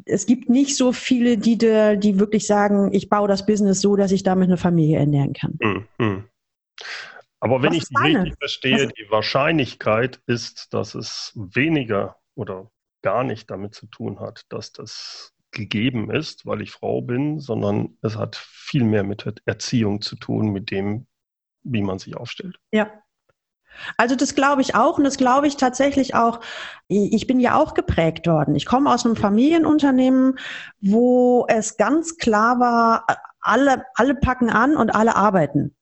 es 0.05 0.25
gibt 0.25 0.49
nicht 0.49 0.75
so 0.75 0.91
viele, 0.91 1.37
die, 1.37 1.57
die 1.57 2.19
wirklich 2.19 2.47
sagen, 2.47 2.89
ich 2.93 3.09
baue 3.09 3.27
das 3.27 3.45
Business 3.45 3.81
so, 3.81 3.95
dass 3.95 4.11
ich 4.11 4.23
damit 4.23 4.47
eine 4.47 4.57
Familie 4.57 4.99
ernähren 4.99 5.33
kann. 5.33 5.57
Mhm. 5.97 6.23
Aber 7.39 7.61
wenn 7.61 7.73
ich 7.73 7.85
richtig 7.91 8.35
verstehe, 8.39 8.87
Was? 8.87 8.93
die 8.93 9.11
Wahrscheinlichkeit 9.11 10.21
ist, 10.25 10.73
dass 10.73 10.95
es 10.95 11.33
weniger 11.35 12.17
oder 12.35 12.71
gar 13.03 13.23
nicht 13.23 13.49
damit 13.49 13.75
zu 13.75 13.87
tun 13.87 14.19
hat, 14.19 14.45
dass 14.49 14.71
das 14.71 15.33
gegeben 15.51 16.11
ist, 16.11 16.45
weil 16.45 16.61
ich 16.61 16.71
Frau 16.71 17.01
bin, 17.01 17.39
sondern 17.39 17.97
es 18.01 18.17
hat 18.17 18.35
viel 18.35 18.83
mehr 18.83 19.03
mit 19.03 19.41
Erziehung 19.45 20.01
zu 20.01 20.15
tun, 20.15 20.51
mit 20.51 20.71
dem, 20.71 21.07
wie 21.63 21.81
man 21.81 21.99
sich 21.99 22.17
aufstellt. 22.17 22.57
Ja, 22.71 22.91
also 23.97 24.15
das 24.15 24.35
glaube 24.35 24.61
ich 24.61 24.75
auch 24.75 24.97
und 24.97 25.03
das 25.03 25.17
glaube 25.17 25.47
ich 25.47 25.57
tatsächlich 25.57 26.15
auch. 26.15 26.41
Ich 26.87 27.27
bin 27.27 27.39
ja 27.39 27.55
auch 27.55 27.73
geprägt 27.73 28.27
worden. 28.27 28.55
Ich 28.55 28.65
komme 28.65 28.91
aus 28.91 29.05
einem 29.05 29.15
Familienunternehmen, 29.15 30.39
wo 30.81 31.45
es 31.47 31.77
ganz 31.77 32.17
klar 32.17 32.59
war, 32.59 33.05
alle, 33.39 33.83
alle 33.95 34.15
packen 34.15 34.49
an 34.49 34.75
und 34.75 34.89
alle 34.89 35.15
arbeiten. 35.15 35.76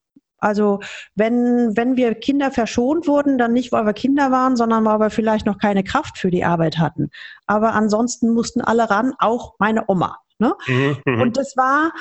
Also 0.45 0.79
wenn, 1.15 1.75
wenn 1.75 1.97
wir 1.97 2.13
Kinder 2.13 2.51
verschont 2.51 3.07
wurden, 3.07 3.39
dann 3.39 3.51
nicht, 3.51 3.71
weil 3.71 3.87
wir 3.87 3.93
Kinder 3.93 4.31
waren, 4.31 4.55
sondern 4.55 4.85
weil 4.85 4.99
wir 4.99 5.09
vielleicht 5.09 5.47
noch 5.47 5.57
keine 5.57 5.83
Kraft 5.83 6.19
für 6.19 6.29
die 6.29 6.45
Arbeit 6.45 6.77
hatten. 6.77 7.09
Aber 7.47 7.73
ansonsten 7.73 8.29
mussten 8.29 8.61
alle 8.61 8.87
ran, 8.91 9.13
auch 9.17 9.55
meine 9.57 9.85
Oma. 9.87 10.19
Ne? 10.37 10.53
Mhm. 10.67 10.97
mhm. 11.03 11.21
Und 11.21 11.37
das 11.37 11.57
war, 11.57 11.93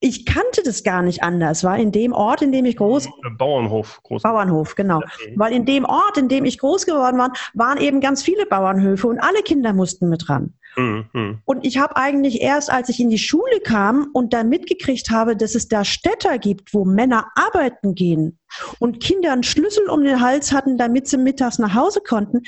ich 0.00 0.24
kannte 0.24 0.62
das 0.64 0.82
gar 0.82 1.02
nicht 1.02 1.22
anders, 1.22 1.62
war 1.62 1.76
in 1.76 1.92
dem 1.92 2.12
Ort, 2.12 2.40
in 2.40 2.52
dem 2.52 2.64
ich 2.64 2.76
groß 2.76 3.06
äh, 3.06 3.10
Bauernhof 3.36 4.00
groß 4.02 4.22
Bauernhof 4.22 4.74
genau, 4.74 5.02
weil 5.36 5.52
in 5.52 5.66
dem 5.66 5.84
Ort, 5.84 6.16
in 6.16 6.28
dem 6.28 6.46
ich 6.46 6.58
groß 6.58 6.86
geworden 6.86 7.18
war, 7.18 7.32
waren 7.52 7.78
eben 7.78 8.00
ganz 8.00 8.22
viele 8.22 8.46
Bauernhöfe 8.46 9.08
und 9.08 9.18
alle 9.18 9.42
Kinder 9.42 9.74
mussten 9.74 10.08
mit 10.08 10.30
ran. 10.30 10.54
Mhm. 10.78 11.40
Und 11.44 11.66
ich 11.66 11.78
habe 11.78 11.96
eigentlich 11.96 12.40
erst, 12.40 12.70
als 12.70 12.88
ich 12.88 13.00
in 13.00 13.10
die 13.10 13.18
Schule 13.18 13.60
kam 13.64 14.10
und 14.12 14.32
dann 14.32 14.48
mitgekriegt 14.48 15.10
habe, 15.10 15.36
dass 15.36 15.56
es 15.56 15.66
da 15.66 15.84
Städter 15.84 16.38
gibt, 16.38 16.72
wo 16.72 16.84
Männer 16.84 17.26
arbeiten 17.34 17.96
gehen 17.96 18.38
und 18.78 19.00
Kinder 19.00 19.32
einen 19.32 19.42
Schlüssel 19.42 19.88
um 19.88 20.04
den 20.04 20.20
Hals 20.20 20.52
hatten, 20.52 20.78
damit 20.78 21.08
sie 21.08 21.18
mittags 21.18 21.58
nach 21.58 21.74
Hause 21.74 22.00
konnten, 22.00 22.42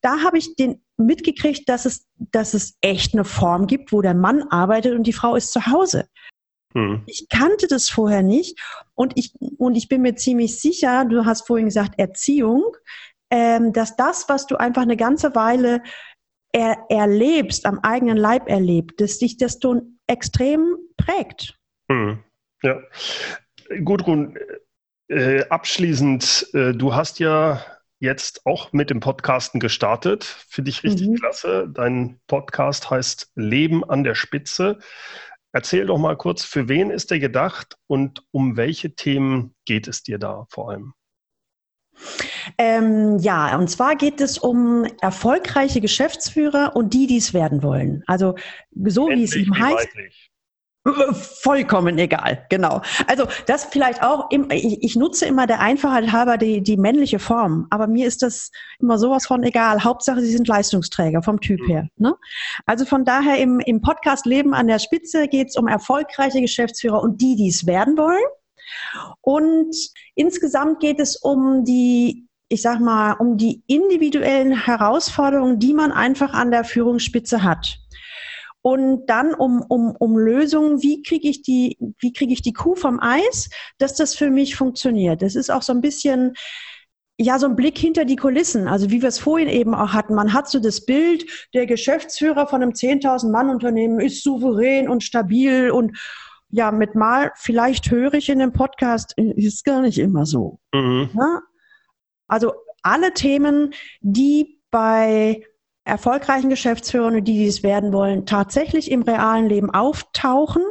da 0.00 0.20
habe 0.20 0.38
ich 0.38 0.56
den 0.56 0.82
mitgekriegt, 0.96 1.68
dass 1.68 1.84
es, 1.84 2.06
dass 2.16 2.54
es 2.54 2.78
echt 2.80 3.12
eine 3.14 3.24
Form 3.24 3.66
gibt, 3.66 3.92
wo 3.92 4.00
der 4.00 4.14
Mann 4.14 4.44
arbeitet 4.44 4.94
und 4.94 5.06
die 5.06 5.12
Frau 5.12 5.36
ist 5.36 5.52
zu 5.52 5.66
Hause. 5.66 6.08
Hm. 6.74 7.02
Ich 7.06 7.28
kannte 7.28 7.66
das 7.66 7.90
vorher 7.90 8.22
nicht 8.22 8.58
und 8.94 9.12
ich, 9.16 9.34
und 9.58 9.74
ich 9.74 9.88
bin 9.88 10.02
mir 10.02 10.14
ziemlich 10.14 10.58
sicher, 10.58 11.04
du 11.04 11.26
hast 11.26 11.46
vorhin 11.46 11.66
gesagt 11.66 11.98
Erziehung, 11.98 12.64
ähm, 13.30 13.72
dass 13.72 13.96
das, 13.96 14.28
was 14.28 14.46
du 14.46 14.56
einfach 14.56 14.82
eine 14.82 14.96
ganze 14.96 15.34
Weile 15.34 15.82
er, 16.54 16.86
erlebst, 16.88 17.66
am 17.66 17.80
eigenen 17.80 18.16
Leib 18.16 18.48
erlebt, 18.48 19.00
dass 19.00 19.18
dich 19.18 19.36
das 19.36 19.58
dann 19.58 19.98
extrem 20.06 20.76
prägt. 20.96 21.58
Hm. 21.90 22.20
Ja. 22.62 22.80
Gudrun, 23.84 24.38
äh, 25.08 25.44
abschließend, 25.48 26.48
äh, 26.54 26.72
du 26.72 26.94
hast 26.94 27.18
ja 27.18 27.62
jetzt 27.98 28.46
auch 28.46 28.72
mit 28.72 28.90
dem 28.90 29.00
Podcasten 29.00 29.58
gestartet. 29.58 30.24
Finde 30.24 30.70
ich 30.70 30.84
richtig 30.84 31.08
mhm. 31.08 31.14
klasse. 31.16 31.68
Dein 31.68 32.20
Podcast 32.28 32.88
heißt 32.88 33.32
Leben 33.34 33.82
an 33.82 34.04
der 34.04 34.14
Spitze. 34.14 34.78
Erzähl 35.52 35.86
doch 35.86 35.98
mal 35.98 36.16
kurz, 36.16 36.44
für 36.44 36.68
wen 36.68 36.90
ist 36.90 37.10
der 37.10 37.18
gedacht 37.18 37.76
und 37.86 38.22
um 38.30 38.56
welche 38.56 38.94
Themen 38.94 39.54
geht 39.64 39.88
es 39.88 40.02
dir 40.02 40.18
da 40.18 40.46
vor 40.50 40.70
allem? 40.70 40.94
Ähm, 42.58 43.18
ja, 43.18 43.56
und 43.56 43.68
zwar 43.68 43.96
geht 43.96 44.20
es 44.20 44.38
um 44.38 44.84
erfolgreiche 45.00 45.80
Geschäftsführer 45.80 46.76
und 46.76 46.94
die, 46.94 47.06
die 47.06 47.18
es 47.18 47.34
werden 47.34 47.62
wollen. 47.62 48.02
Also 48.06 48.34
so 48.84 49.08
Endlich, 49.08 49.34
wie 49.34 49.40
es 49.40 49.46
ihm 49.46 49.58
heißt. 49.58 49.96
Weiblich. 49.96 50.30
Vollkommen 51.40 51.98
egal, 51.98 52.44
genau. 52.50 52.82
Also 53.06 53.26
das 53.46 53.64
vielleicht 53.64 54.02
auch, 54.02 54.28
ich, 54.30 54.82
ich 54.82 54.96
nutze 54.96 55.24
immer 55.24 55.46
der 55.46 55.60
Einfachheit 55.60 56.12
halber 56.12 56.36
die, 56.36 56.62
die 56.62 56.76
männliche 56.76 57.18
Form, 57.18 57.66
aber 57.70 57.86
mir 57.86 58.06
ist 58.06 58.20
das 58.20 58.50
immer 58.78 58.98
sowas 58.98 59.26
von 59.26 59.42
egal. 59.44 59.82
Hauptsache, 59.82 60.20
sie 60.20 60.30
sind 60.30 60.46
Leistungsträger 60.46 61.22
vom 61.22 61.40
Typ 61.40 61.60
mhm. 61.62 61.66
her. 61.66 61.88
Ne? 61.96 62.14
Also 62.66 62.84
von 62.84 63.06
daher 63.06 63.38
im, 63.38 63.60
im 63.60 63.80
Podcast 63.80 64.26
Leben 64.26 64.52
an 64.52 64.66
der 64.66 64.78
Spitze 64.78 65.26
geht 65.26 65.48
es 65.48 65.56
um 65.56 65.68
erfolgreiche 65.68 66.42
Geschäftsführer 66.42 67.02
und 67.02 67.22
die, 67.22 67.34
die 67.36 67.48
es 67.48 67.66
werden 67.66 67.96
wollen. 67.96 68.24
Und 69.20 69.74
insgesamt 70.14 70.80
geht 70.80 71.00
es 71.00 71.16
um 71.16 71.64
die 71.64 72.26
ich 72.50 72.60
sag 72.60 72.78
mal, 72.78 73.14
um 73.14 73.38
die 73.38 73.62
individuellen 73.66 74.52
Herausforderungen, 74.52 75.58
die 75.58 75.72
man 75.72 75.90
einfach 75.90 76.34
an 76.34 76.50
der 76.50 76.62
Führungsspitze 76.62 77.42
hat 77.42 77.78
und 78.66 79.04
dann 79.10 79.34
um, 79.34 79.62
um, 79.68 79.94
um 79.94 80.16
Lösungen, 80.16 80.82
wie 80.82 81.02
kriege 81.02 81.28
ich 81.28 81.42
die, 81.42 81.76
wie 81.98 82.14
kriege 82.14 82.32
ich 82.32 82.40
die 82.40 82.54
Kuh 82.54 82.74
vom 82.74 82.98
Eis, 82.98 83.50
dass 83.76 83.94
das 83.94 84.14
für 84.14 84.30
mich 84.30 84.56
funktioniert. 84.56 85.20
Das 85.20 85.34
ist 85.34 85.50
auch 85.50 85.60
so 85.60 85.74
ein 85.74 85.82
bisschen, 85.82 86.32
ja, 87.18 87.38
so 87.38 87.46
ein 87.46 87.56
Blick 87.56 87.76
hinter 87.76 88.06
die 88.06 88.16
Kulissen. 88.16 88.66
Also 88.66 88.90
wie 88.90 89.02
wir 89.02 89.10
es 89.10 89.18
vorhin 89.18 89.50
eben 89.50 89.74
auch 89.74 89.92
hatten. 89.92 90.14
Man 90.14 90.32
hat 90.32 90.48
so 90.48 90.60
das 90.60 90.86
Bild, 90.86 91.26
der 91.52 91.66
Geschäftsführer 91.66 92.46
von 92.46 92.62
einem 92.62 92.72
10.000 92.72 93.30
Mann 93.30 93.50
Unternehmen 93.50 94.00
ist 94.00 94.22
souverän 94.22 94.88
und 94.88 95.04
stabil 95.04 95.70
und 95.70 95.98
ja, 96.54 96.70
mit 96.70 96.94
mal, 96.94 97.32
vielleicht 97.34 97.90
höre 97.90 98.14
ich 98.14 98.28
in 98.28 98.38
dem 98.38 98.52
Podcast, 98.52 99.14
ist 99.18 99.64
gar 99.64 99.80
nicht 99.80 99.98
immer 99.98 100.24
so. 100.24 100.60
Mhm. 100.72 101.10
Ja? 101.12 101.40
Also 102.28 102.54
alle 102.82 103.12
Themen, 103.12 103.74
die 104.00 104.60
bei 104.70 105.42
erfolgreichen 105.82 106.50
Geschäftsführern 106.50 107.16
und 107.16 107.24
die, 107.24 107.38
die 107.38 107.48
es 107.48 107.64
werden 107.64 107.92
wollen, 107.92 108.24
tatsächlich 108.24 108.92
im 108.92 109.02
realen 109.02 109.48
Leben 109.48 109.70
auftauchen. 109.70 110.62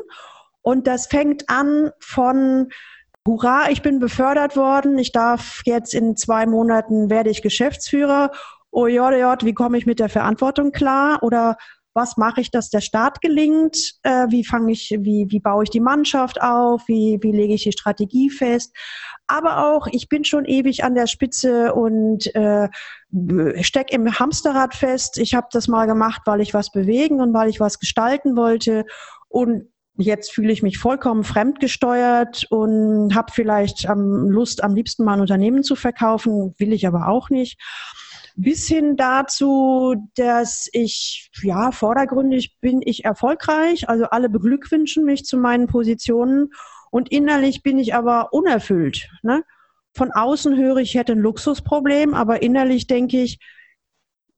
Und 0.61 0.87
das 0.87 1.07
fängt 1.07 1.49
an 1.49 1.91
von 1.99 2.69
Hurra, 3.27 3.69
ich 3.69 3.81
bin 3.81 3.99
befördert 3.99 4.55
worden, 4.55 4.97
ich 4.97 5.11
darf 5.11 5.63
jetzt 5.65 5.93
in 5.93 6.15
zwei 6.15 6.45
Monaten 6.45 7.09
werde 7.09 7.29
ich 7.29 7.41
Geschäftsführer. 7.41 8.31
Oh 8.71 8.87
Jod, 8.87 9.15
Jod, 9.19 9.43
wie 9.43 9.53
komme 9.53 9.77
ich 9.77 9.85
mit 9.85 9.99
der 9.99 10.09
Verantwortung 10.09 10.71
klar? 10.71 11.21
Oder 11.23 11.57
was 11.93 12.17
mache 12.17 12.41
ich, 12.41 12.49
dass 12.49 12.69
der 12.69 12.81
Start 12.81 13.21
gelingt? 13.21 13.93
Äh, 14.03 14.27
wie 14.29 14.43
fange 14.43 14.71
ich, 14.71 14.95
wie, 14.99 15.27
wie 15.29 15.39
baue 15.39 15.63
ich 15.63 15.69
die 15.69 15.79
Mannschaft 15.79 16.41
auf? 16.41 16.81
Wie, 16.87 17.19
wie 17.21 17.31
lege 17.31 17.53
ich 17.53 17.63
die 17.63 17.71
Strategie 17.71 18.29
fest? 18.29 18.75
Aber 19.27 19.67
auch, 19.67 19.87
ich 19.91 20.09
bin 20.09 20.23
schon 20.23 20.45
ewig 20.45 20.83
an 20.83 20.95
der 20.95 21.07
Spitze 21.07 21.73
und 21.73 22.33
äh, 22.35 22.69
steck 23.61 23.91
im 23.91 24.19
Hamsterrad 24.19 24.73
fest. 24.73 25.17
Ich 25.17 25.35
habe 25.35 25.47
das 25.51 25.67
mal 25.67 25.85
gemacht, 25.85 26.23
weil 26.25 26.41
ich 26.41 26.53
was 26.53 26.71
bewegen 26.71 27.21
und 27.21 27.33
weil 27.33 27.49
ich 27.49 27.59
was 27.59 27.79
gestalten 27.79 28.35
wollte. 28.35 28.85
Und 29.29 29.69
jetzt 29.95 30.31
fühle 30.31 30.51
ich 30.51 30.63
mich 30.63 30.79
vollkommen 30.79 31.23
fremdgesteuert 31.23 32.47
und 32.49 33.13
habe 33.13 33.31
vielleicht 33.31 33.87
am 33.87 34.29
Lust, 34.29 34.63
am 34.63 34.73
liebsten 34.73 35.03
mal 35.03 35.13
ein 35.13 35.21
Unternehmen 35.21 35.63
zu 35.63 35.75
verkaufen, 35.75 36.55
will 36.57 36.73
ich 36.73 36.87
aber 36.87 37.07
auch 37.07 37.29
nicht 37.29 37.61
bis 38.35 38.67
hin 38.67 38.95
dazu, 38.95 39.95
dass 40.15 40.67
ich, 40.71 41.29
ja, 41.41 41.71
vordergründig 41.71 42.59
bin 42.59 42.81
ich 42.83 43.05
erfolgreich, 43.05 43.89
also 43.89 44.05
alle 44.05 44.29
beglückwünschen 44.29 45.05
mich 45.05 45.25
zu 45.25 45.37
meinen 45.37 45.67
Positionen 45.67 46.49
und 46.91 47.11
innerlich 47.11 47.63
bin 47.63 47.77
ich 47.77 47.95
aber 47.95 48.33
unerfüllt. 48.33 49.09
Ne? 49.21 49.43
Von 49.95 50.11
außen 50.11 50.57
höre 50.57 50.77
ich, 50.77 50.89
ich 50.89 50.95
hätte 50.95 51.13
ein 51.13 51.19
Luxusproblem, 51.19 52.13
aber 52.13 52.41
innerlich 52.41 52.87
denke 52.87 53.21
ich, 53.21 53.39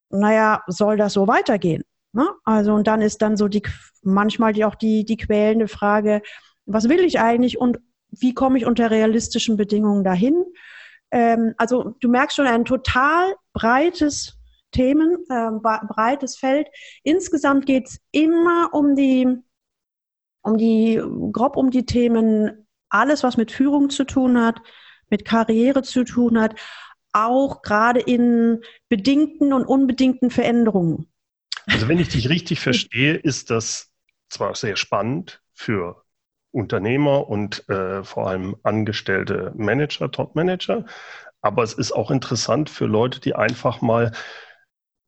naja, 0.10 0.62
soll 0.68 0.98
das 0.98 1.14
so 1.14 1.28
weitergehen? 1.28 1.84
Ne? 2.14 2.28
Also 2.44 2.74
und 2.74 2.88
dann 2.88 3.02
ist 3.02 3.22
dann 3.22 3.38
so 3.38 3.48
die 3.48 3.62
manchmal 4.02 4.54
die, 4.54 4.66
auch 4.66 4.76
die, 4.76 5.06
die 5.06 5.18
quälende 5.18 5.68
Frage, 5.68 6.22
was 6.66 6.90
will 6.90 7.02
ich 7.02 7.20
eigentlich 7.20 7.58
und 7.58 7.80
wie 8.10 8.34
komme 8.34 8.58
ich 8.58 8.66
unter 8.66 8.92
realistischen 8.92 9.58
Bedingungen 9.58 10.04
dahin? 10.04 10.46
Ähm, 11.12 11.54
also 11.58 11.96
du 12.00 12.10
merkst 12.10 12.36
schon 12.36 12.48
ein 12.48 12.66
total 12.66 13.36
breites 13.54 14.38
Themen, 14.72 15.26
äh, 15.30 15.50
breites 15.88 16.38
Feld. 16.38 16.68
Insgesamt 17.04 17.66
geht 17.66 17.88
es 17.88 18.00
immer 18.12 18.70
um 18.74 18.96
die, 18.96 19.38
um 20.42 20.58
die, 20.58 21.02
grob 21.32 21.56
um 21.56 21.72
die 21.72 21.86
Themen, 21.86 22.68
alles, 22.90 23.24
was 23.24 23.38
mit 23.38 23.52
Führung 23.52 23.90
zu 23.90 24.04
tun 24.04 24.40
hat, 24.40 24.62
mit 25.10 25.26
Karriere 25.26 25.82
zu 25.84 26.04
tun 26.04 26.40
hat, 26.40 26.56
auch 27.14 27.62
gerade 27.62 28.02
in 28.02 28.62
bedingten 28.90 29.54
und 29.54 29.66
unbedingten 29.66 30.30
Veränderungen. 30.30 31.08
Also 31.68 31.88
wenn 31.88 32.00
ich 32.00 32.10
dich 32.10 32.30
richtig 32.30 32.60
verstehe, 32.62 33.16
ist 33.16 33.50
das 33.50 33.92
zwar 34.30 34.56
sehr 34.56 34.76
spannend 34.76 35.42
für 35.54 36.05
Unternehmer 36.56 37.28
und 37.28 37.68
äh, 37.70 38.04
vor 38.04 38.28
allem 38.28 38.56
angestellte 38.64 39.52
Manager, 39.56 40.10
Top-Manager. 40.10 40.86
Aber 41.42 41.64
es 41.64 41.74
ist 41.74 41.92
auch 41.92 42.12
interessant 42.12 42.70
für 42.70 42.86
Leute, 42.86 43.20
die 43.20 43.36
einfach 43.36 43.82
mal 43.82 44.14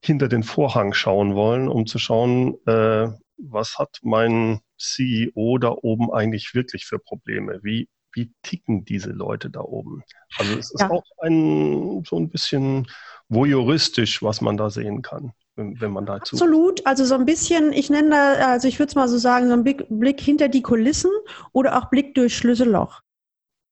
hinter 0.04 0.28
den 0.28 0.44
Vorhang 0.44 0.94
schauen 0.94 1.36
wollen, 1.36 1.70
um 1.70 1.88
zu 1.88 2.00
schauen, 2.00 2.56
äh, 2.68 3.08
was 3.38 3.80
hat 3.80 4.00
mein 4.04 4.60
CEO 4.78 5.58
da 5.58 5.70
oben 5.70 6.12
eigentlich 6.12 6.54
wirklich 6.54 6.86
für 6.86 7.00
Probleme? 7.00 7.60
Wie, 7.64 7.88
wie 8.14 8.34
ticken 8.44 8.84
diese 8.84 9.12
Leute 9.12 9.50
da 9.50 9.62
oben? 9.62 10.04
Also 10.38 10.58
es 10.58 10.72
ist 10.72 10.82
ja. 10.82 10.90
auch 10.90 11.06
ein, 11.22 12.04
so 12.04 12.18
ein 12.18 12.30
bisschen 12.30 12.88
voyeuristisch, 13.30 14.22
was 14.22 14.42
man 14.42 14.58
da 14.58 14.70
sehen 14.70 15.02
kann. 15.02 15.32
Wenn, 15.58 15.80
wenn 15.82 15.92
man 15.92 16.06
dazu. 16.06 16.36
Absolut, 16.36 16.86
also 16.86 17.04
so 17.04 17.16
ein 17.16 17.26
bisschen, 17.26 17.74
ich 17.74 17.90
nenne 17.90 18.12
da, 18.12 18.34
also 18.52 18.68
ich 18.68 18.80
würde 18.80 18.90
es 18.90 18.96
mal 18.96 19.08
so 19.08 19.18
sagen, 19.18 19.48
so 19.48 19.54
ein 19.54 19.64
Blick, 19.64 19.86
Blick 19.90 20.22
hinter 20.22 20.48
die 20.48 20.62
Kulissen 20.62 21.12
oder 21.52 21.78
auch 21.78 21.90
Blick 21.90 22.16
durch 22.16 22.38
Schlüsselloch. 22.38 23.02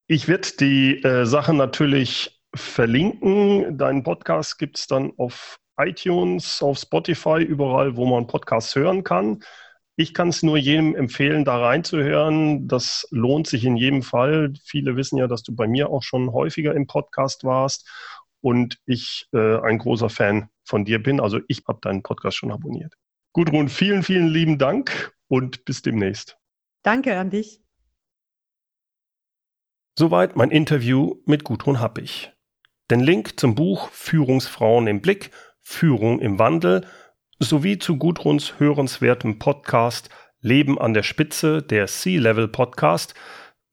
Ich 0.07 0.27
werde 0.27 0.49
die 0.59 1.03
äh, 1.03 1.25
Sachen 1.25 1.57
natürlich 1.57 2.41
verlinken. 2.53 3.77
Deinen 3.77 4.03
Podcast 4.03 4.57
gibt 4.59 4.77
es 4.77 4.87
dann 4.87 5.13
auf 5.17 5.57
iTunes, 5.77 6.61
auf 6.61 6.77
Spotify, 6.77 7.41
überall, 7.41 7.95
wo 7.95 8.05
man 8.05 8.27
Podcasts 8.27 8.75
hören 8.75 9.03
kann. 9.03 9.43
Ich 9.97 10.13
kann 10.13 10.29
es 10.29 10.43
nur 10.43 10.57
jedem 10.57 10.93
empfehlen, 10.93 11.45
da 11.45 11.57
reinzuhören. 11.57 12.67
Das 12.67 13.07
lohnt 13.11 13.47
sich 13.47 13.63
in 13.63 13.77
jedem 13.77 14.03
Fall. 14.03 14.53
Viele 14.63 14.95
wissen 14.97 15.17
ja, 15.17 15.27
dass 15.27 15.41
du 15.41 15.55
bei 15.55 15.67
mir 15.67 15.89
auch 15.89 16.03
schon 16.03 16.33
häufiger 16.33 16.73
im 16.75 16.85
Podcast 16.85 17.45
warst 17.45 17.89
und 18.41 18.77
ich 18.85 19.27
äh, 19.33 19.59
ein 19.59 19.77
großer 19.77 20.09
Fan 20.09 20.49
von 20.65 20.85
dir 20.85 21.01
bin. 21.01 21.19
Also 21.19 21.39
ich 21.47 21.63
habe 21.67 21.79
deinen 21.81 22.03
Podcast 22.03 22.37
schon 22.37 22.51
abonniert. 22.51 22.93
Gudrun, 23.33 23.69
vielen, 23.69 24.03
vielen 24.03 24.27
lieben 24.27 24.57
Dank 24.57 25.13
und 25.27 25.65
bis 25.65 25.81
demnächst. 25.81 26.37
Danke 26.83 27.17
an 27.17 27.29
dich. 27.29 27.61
Soweit 29.97 30.35
mein 30.35 30.51
Interview 30.51 31.15
mit 31.25 31.43
Gudrun 31.43 31.79
Happig. 31.79 32.33
Den 32.91 32.99
Link 32.99 33.39
zum 33.39 33.55
Buch 33.55 33.89
Führungsfrauen 33.89 34.87
im 34.87 35.01
Blick, 35.01 35.31
Führung 35.61 36.19
im 36.19 36.37
Wandel 36.37 36.85
sowie 37.39 37.79
zu 37.79 37.97
Gudruns 37.97 38.59
hörenswertem 38.59 39.39
Podcast 39.39 40.09
Leben 40.39 40.77
an 40.77 40.93
der 40.93 41.01
Spitze, 41.03 41.63
der 41.63 41.87
Sea-Level 41.87 42.47
Podcast, 42.47 43.15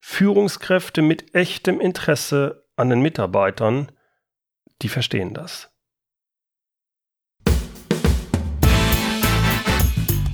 Führungskräfte 0.08 1.02
mit 1.02 1.34
echtem 1.34 1.80
Interesse 1.80 2.64
an 2.76 2.90
den 2.90 3.02
Mitarbeitern, 3.02 3.90
die 4.80 4.88
verstehen 4.88 5.34
das. 5.34 5.68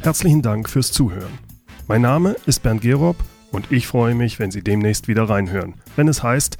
Herzlichen 0.02 0.42
Dank 0.42 0.68
fürs 0.68 0.92
Zuhören. 0.92 1.38
Mein 1.88 2.02
Name 2.02 2.36
ist 2.44 2.62
Bernd 2.62 2.82
Gerob 2.82 3.16
und 3.50 3.72
ich 3.72 3.86
freue 3.86 4.14
mich, 4.14 4.38
wenn 4.38 4.50
Sie 4.50 4.62
demnächst 4.62 5.08
wieder 5.08 5.28
reinhören, 5.28 5.80
wenn 5.96 6.06
es 6.06 6.22
heißt 6.22 6.58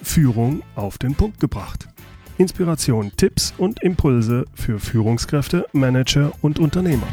Führung 0.00 0.62
auf 0.76 0.98
den 0.98 1.16
Punkt 1.16 1.40
gebracht. 1.40 1.88
Inspiration, 2.38 3.10
Tipps 3.16 3.52
und 3.58 3.82
Impulse 3.82 4.44
für 4.54 4.78
Führungskräfte, 4.78 5.66
Manager 5.72 6.32
und 6.42 6.60
Unternehmer. 6.60 7.08